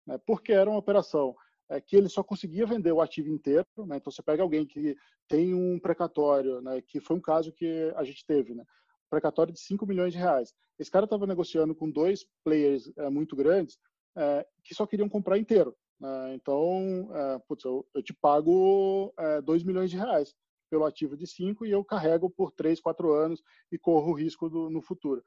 [0.06, 0.20] Né?
[0.26, 1.34] Porque era uma operação
[1.70, 3.66] é, que ele só conseguia vender o ativo inteiro.
[3.78, 3.96] Né?
[3.96, 8.04] Então, você pega alguém que tem um precatório, né, que foi um caso que a
[8.04, 8.66] gente teve, né?
[9.10, 10.54] precatório de 5 milhões de reais.
[10.78, 13.78] Esse cara estava negociando com dois players é, muito grandes
[14.18, 15.74] é, que só queriam comprar inteiro.
[15.98, 16.36] Né?
[16.36, 19.14] Então, é, putz, eu, te pago
[19.46, 20.36] 2 milhões de reais
[20.74, 24.50] pelo ativo de 5 e eu carrego por 3, 4 anos e corro o risco
[24.50, 25.24] do, no futuro.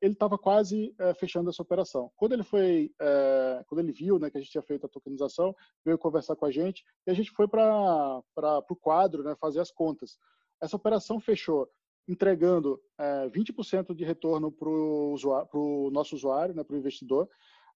[0.00, 2.10] ele estava quase fechando essa operação.
[2.16, 2.92] Quando ele foi,
[3.68, 5.54] quando ele viu né, que a gente tinha feito a tokenização,
[5.84, 8.20] veio conversar com a gente e a gente foi para
[8.68, 10.18] o quadro né, fazer as contas.
[10.60, 11.70] Essa operação fechou
[12.08, 17.28] entregando é, 20% de retorno para o nosso usuário, né, para o investidor,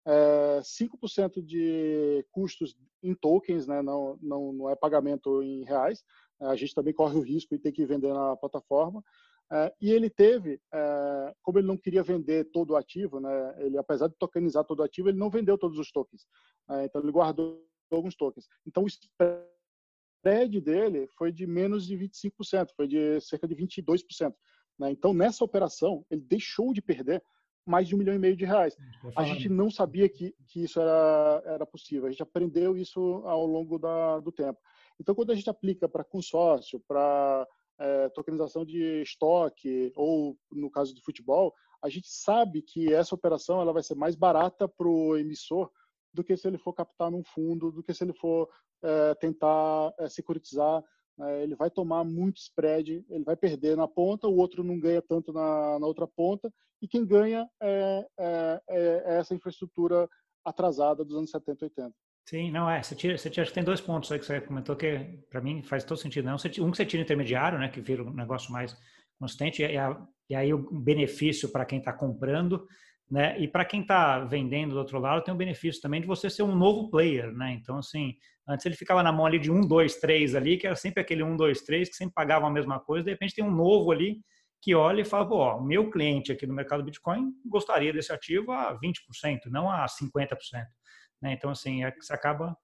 [0.04, 6.04] é, 5% de custos em tokens, né, não, não, não, é pagamento em reais,
[6.40, 9.02] a gente também corre o risco de ter que vender na plataforma,
[9.50, 13.78] é, e ele teve, é, como ele não queria vender todo o ativo, né, ele
[13.78, 16.26] apesar de tokenizar todo o ativo, ele não vendeu todos os tokens,
[16.70, 18.46] é, então ele guardou alguns tokens.
[18.66, 19.46] Então o spread
[20.26, 24.34] spread dele foi de menos de 25%, foi de cerca de 22%.
[24.78, 24.90] Né?
[24.90, 27.22] Então, nessa operação, ele deixou de perder
[27.64, 28.76] mais de um milhão e meio de reais.
[29.16, 33.44] A gente não sabia que, que isso era, era possível, a gente aprendeu isso ao
[33.46, 34.58] longo da, do tempo.
[35.00, 37.46] Então, quando a gente aplica para consórcio, para
[37.78, 43.60] é, tokenização de estoque ou no caso do futebol, a gente sabe que essa operação
[43.60, 45.70] ela vai ser mais barata para o emissor
[46.12, 48.48] do que se ele for captar num fundo, do que se ele for
[48.82, 50.82] é, tentar é, securitizar.
[51.18, 51.42] Né?
[51.42, 55.32] Ele vai tomar muito spread, ele vai perder na ponta, o outro não ganha tanto
[55.32, 60.08] na, na outra ponta, e quem ganha é, é, é, é essa infraestrutura
[60.44, 61.94] atrasada dos anos 70 e 80.
[62.28, 62.82] Sim, não é.
[62.82, 64.98] Você tira, você tira, tem dois pontos aí que você comentou que
[65.30, 66.24] para mim faz todo sentido.
[66.24, 68.76] Não, um que você tira intermediário, né, que vira um negócio mais
[69.18, 69.96] constante, e, a,
[70.28, 72.66] e aí o benefício para quem está comprando,
[73.08, 76.28] né, e para quem está vendendo do outro lado tem o benefício também de você
[76.28, 77.52] ser um novo player, né.
[77.52, 78.16] Então assim,
[78.48, 81.22] antes ele ficava na mão ali de um, dois, três ali, que era sempre aquele
[81.22, 83.04] um, dois, três que sempre pagavam a mesma coisa.
[83.04, 84.18] De repente tem um novo ali
[84.60, 88.50] que olha e fala, pô, o meu cliente aqui no mercado Bitcoin gostaria desse ativo
[88.50, 90.36] a 20%, não a 50%.
[91.20, 91.32] Né?
[91.32, 92.56] Então, assim, é você acaba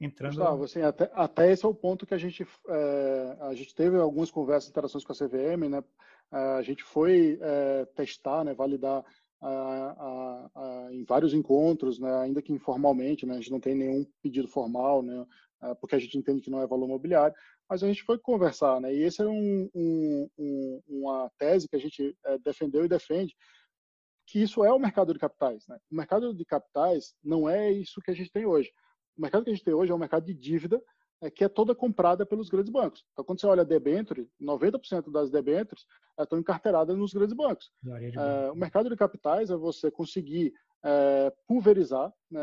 [0.00, 0.36] entrando...
[0.36, 3.96] Gustavo, assim, até, até esse é o ponto que a gente, é, a gente teve
[3.96, 5.82] algumas conversas, interações com a CVM, né?
[6.30, 9.02] A gente foi é, testar, né, validar
[9.40, 13.74] a, a, a, em vários encontros, né, ainda que informalmente, né, a gente não tem
[13.74, 15.26] nenhum pedido formal, né,
[15.80, 17.34] porque a gente entende que não é valor mobiliário,
[17.68, 21.76] mas a gente foi conversar, né, e esse é um, um, um, uma tese que
[21.76, 23.34] a gente é, defendeu e defende,
[24.28, 25.66] que isso é o mercado de capitais.
[25.66, 25.78] Né?
[25.90, 28.70] O mercado de capitais não é isso que a gente tem hoje.
[29.16, 30.80] O mercado que a gente tem hoje é um mercado de dívida
[31.20, 33.04] é, que é toda comprada pelos grandes bancos.
[33.12, 35.84] Então, quando você olha a debenture, 90% das debentures
[36.18, 37.72] é, estão encarteiradas nos grandes bancos.
[37.86, 40.52] É, o mercado de capitais é você conseguir
[40.84, 42.40] é, pulverizar né,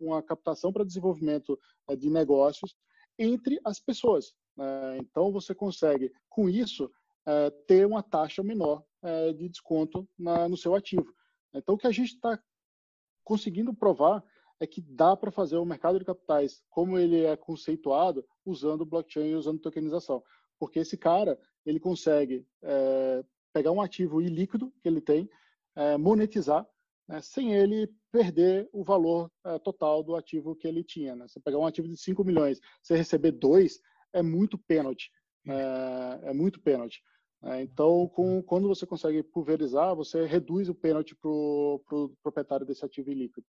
[0.00, 1.58] uma captação para desenvolvimento
[1.88, 2.74] é, de negócios
[3.18, 4.32] entre as pessoas.
[4.56, 4.98] Né?
[4.98, 6.90] então, você consegue, com isso,
[7.26, 11.14] é, ter uma taxa menor é, de desconto na, no seu ativo.
[11.54, 12.38] Então, o que a gente está
[13.24, 14.22] conseguindo provar
[14.58, 19.30] é que dá para fazer o mercado de capitais como ele é conceituado usando blockchain
[19.30, 20.22] e usando tokenização.
[20.58, 25.28] Porque esse cara, ele consegue é, pegar um ativo ilíquido que ele tem,
[25.76, 26.66] é, monetizar,
[27.06, 31.14] né, sem ele perder o valor é, total do ativo que ele tinha.
[31.14, 31.28] Né?
[31.28, 33.78] Você pegar um ativo de 5 milhões, você receber 2,
[34.14, 35.12] é muito pênalti.
[35.46, 37.02] É, é muito pênalti.
[37.44, 42.66] É, então, com, quando você consegue pulverizar, você reduz o pênalti para o pro proprietário
[42.66, 43.46] desse ativo ilíquido.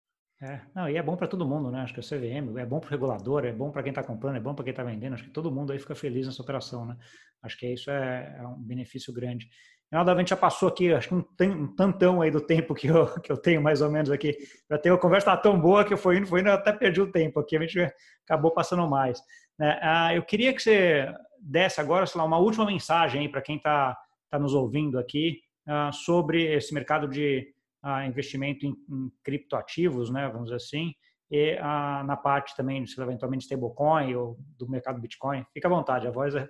[0.42, 1.80] É, não, e é bom para todo mundo, né?
[1.80, 4.36] Acho que o CVM é bom para o regulador, é bom para quem está comprando,
[4.36, 5.12] é bom para quem está vendendo.
[5.12, 6.96] Acho que todo mundo aí fica feliz nessa operação, né?
[7.42, 9.50] Acho que isso é, é um benefício grande.
[9.92, 12.86] Reinaldo, a gente já passou aqui, acho que um, um, tantão aí do tempo que
[12.86, 14.34] eu, que eu tenho mais ou menos aqui.
[14.70, 17.10] Já tenho a conversa tão boa que eu fui indo, fui indo, até perdi o
[17.10, 17.92] tempo aqui, a gente
[18.24, 19.20] acabou passando mais.
[19.60, 19.78] Né?
[19.82, 21.06] Ah, eu queria que você
[21.38, 23.94] desse agora, sei lá, uma última mensagem para quem está
[24.30, 27.52] tá nos ouvindo aqui uh, sobre esse mercado de
[27.84, 30.94] uh, investimento em, em, criptoativos, né, vamos dizer assim,
[31.30, 35.44] e uh, na parte também, se eventualmente stablecoin ou do mercado Bitcoin.
[35.52, 36.48] Fica à vontade, a voz é, a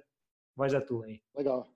[0.56, 1.20] voz é tua aí.
[1.36, 1.66] Legal.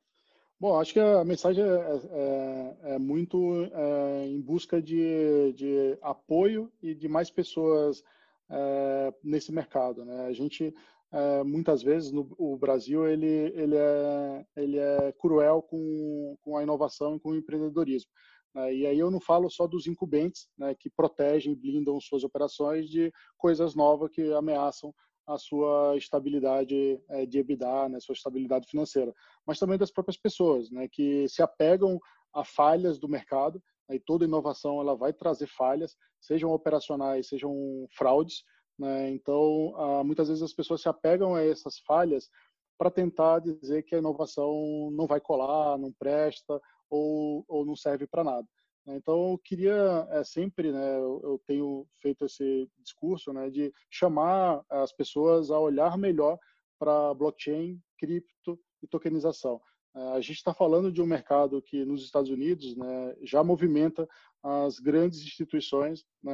[0.59, 6.73] Bom, acho que a mensagem é, é, é muito é, em busca de, de apoio
[6.81, 8.03] e de mais pessoas
[8.49, 10.05] é, nesse mercado.
[10.05, 10.27] Né?
[10.27, 10.75] A gente
[11.15, 16.63] é, muitas vezes no o Brasil ele ele é ele é cruel com, com a
[16.63, 18.11] inovação e com o empreendedorismo
[18.55, 18.75] né?
[18.75, 23.13] e aí eu não falo só dos incumbentes né, que protegem blindam suas operações de
[23.39, 24.93] coisas novas que ameaçam
[25.27, 29.13] a sua estabilidade é, de EBITDA, né, sua estabilidade financeira,
[29.47, 31.99] mas também das próprias pessoas, né, que se apegam
[32.35, 33.63] a falhas do mercado.
[33.89, 38.45] Né, e toda inovação ela vai trazer falhas, sejam operacionais, sejam fraudes,
[38.79, 39.11] né?
[39.11, 42.29] Então, ah, muitas vezes as pessoas se apegam a essas falhas
[42.77, 46.61] para tentar dizer que a inovação não vai colar, não presta
[46.91, 48.47] ou, ou não serve para nada.
[48.87, 48.97] Né?
[48.97, 54.93] Então, eu queria é, sempre, né, eu, tenho feito esse discurso né, de chamar as
[54.93, 56.39] pessoas a olhar melhor
[56.79, 59.61] para blockchain, cripto e tokenização.
[59.97, 64.09] É, a gente está falando de um mercado que nos Estados Unidos né, já movimenta
[64.43, 66.33] as grandes instituições, né,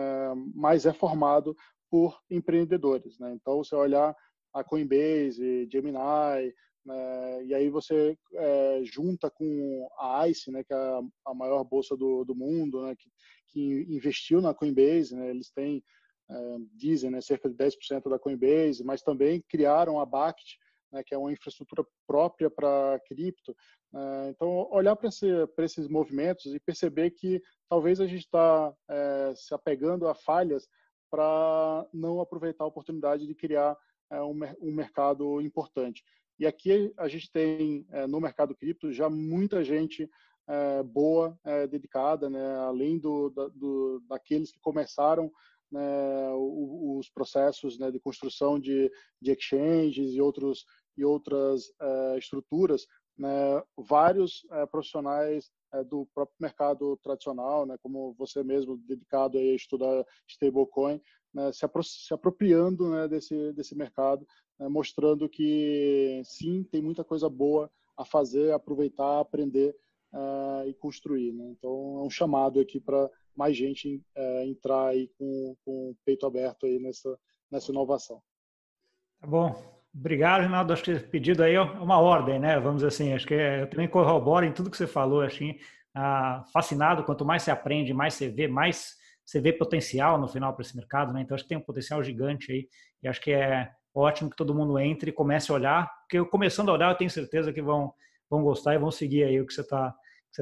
[0.55, 1.55] mas é formado
[1.91, 3.18] por empreendedores.
[3.18, 3.32] Né?
[3.34, 4.14] Então, você olhar
[4.53, 7.45] a Coinbase, Gemini, né?
[7.45, 12.24] e aí você é, junta com a ICE, né, que é a, maior bolsa do,
[12.24, 13.11] do mundo, né, que,
[13.49, 15.82] que, investiu na Coinbase, né, eles têm,
[16.30, 20.59] é, dizem, né, cerca de 10% da Coinbase, mas também criaram a BACT,
[20.93, 23.55] né, que é uma infraestrutura própria para cripto.
[23.93, 24.30] Né?
[24.30, 25.26] então, olhar para esse,
[25.59, 30.68] esses movimentos e perceber que talvez a gente está é, se apegando a falhas
[31.11, 33.76] para não aproveitar a oportunidade de criar
[34.11, 36.04] é, um, um, mercado importante.
[36.38, 40.08] E aqui a gente tem é, no mercado cripto já muita gente
[40.48, 45.30] é, boa, é, dedicada, né, além do, da, do, daqueles que começaram
[45.70, 48.90] né, os processos né, de construção de,
[49.20, 50.64] de exchanges e outros,
[50.96, 52.86] e outras é, estruturas,
[53.16, 55.50] né, vários é, profissionais
[55.89, 61.01] do próprio mercado tradicional, né, como você mesmo dedicado a estudar stablecoin,
[61.33, 64.27] né, se, apro se, apropriando né, desse, desse mercado,
[64.59, 69.77] né, mostrando que sim, tem muita coisa boa a fazer, aproveitar, aprender
[70.12, 71.33] uh, e construir.
[71.33, 71.51] Né?
[71.51, 76.27] Então, é um chamado aqui para mais gente uh, entrar aí com, com o peito
[76.27, 77.18] aberto aí nessa,
[77.51, 78.23] nessa inovação.
[79.21, 79.80] Tá bom.
[79.95, 80.72] Obrigado, Rinaldo.
[80.72, 82.59] Acho que o pedido aí é uma ordem, né?
[82.61, 83.12] Vamos dizer assim.
[83.12, 85.22] Acho que eu também corroboro em tudo que você falou.
[85.22, 85.45] Acho
[85.95, 87.05] ah, fascinado.
[87.05, 90.76] Quanto mais você aprende, mais você vê, mais você vê potencial no final para esse
[90.76, 91.22] mercado, né?
[91.22, 92.68] Então acho que tem um potencial gigante aí.
[93.03, 96.68] E acho que é ótimo que todo mundo entre e comece a olhar, porque começando
[96.68, 97.93] a olhar, eu tenho certeza que vão
[98.28, 99.95] vão gostar e vão seguir aí o que você está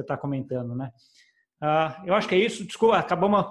[0.07, 0.91] tá comentando, né?
[1.59, 2.65] Ah, eu acho que é isso.
[2.65, 3.45] Desculpa, acabamos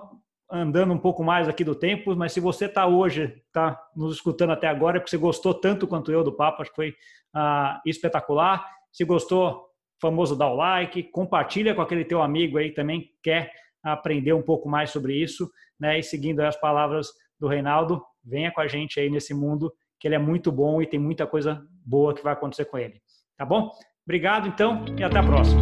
[0.51, 4.53] andando um pouco mais aqui do tempo, mas se você está hoje, está nos escutando
[4.53, 6.95] até agora, é porque você gostou tanto quanto eu do papo, acho que foi
[7.35, 8.67] ah, espetacular.
[8.91, 9.67] Se gostou,
[10.01, 14.69] famoso dá o like, compartilha com aquele teu amigo aí também quer aprender um pouco
[14.69, 15.99] mais sobre isso, né?
[15.99, 20.15] E seguindo as palavras do Reinaldo, venha com a gente aí nesse mundo que ele
[20.15, 23.01] é muito bom e tem muita coisa boa que vai acontecer com ele.
[23.37, 23.71] Tá bom?
[24.05, 25.61] Obrigado então e até a próxima.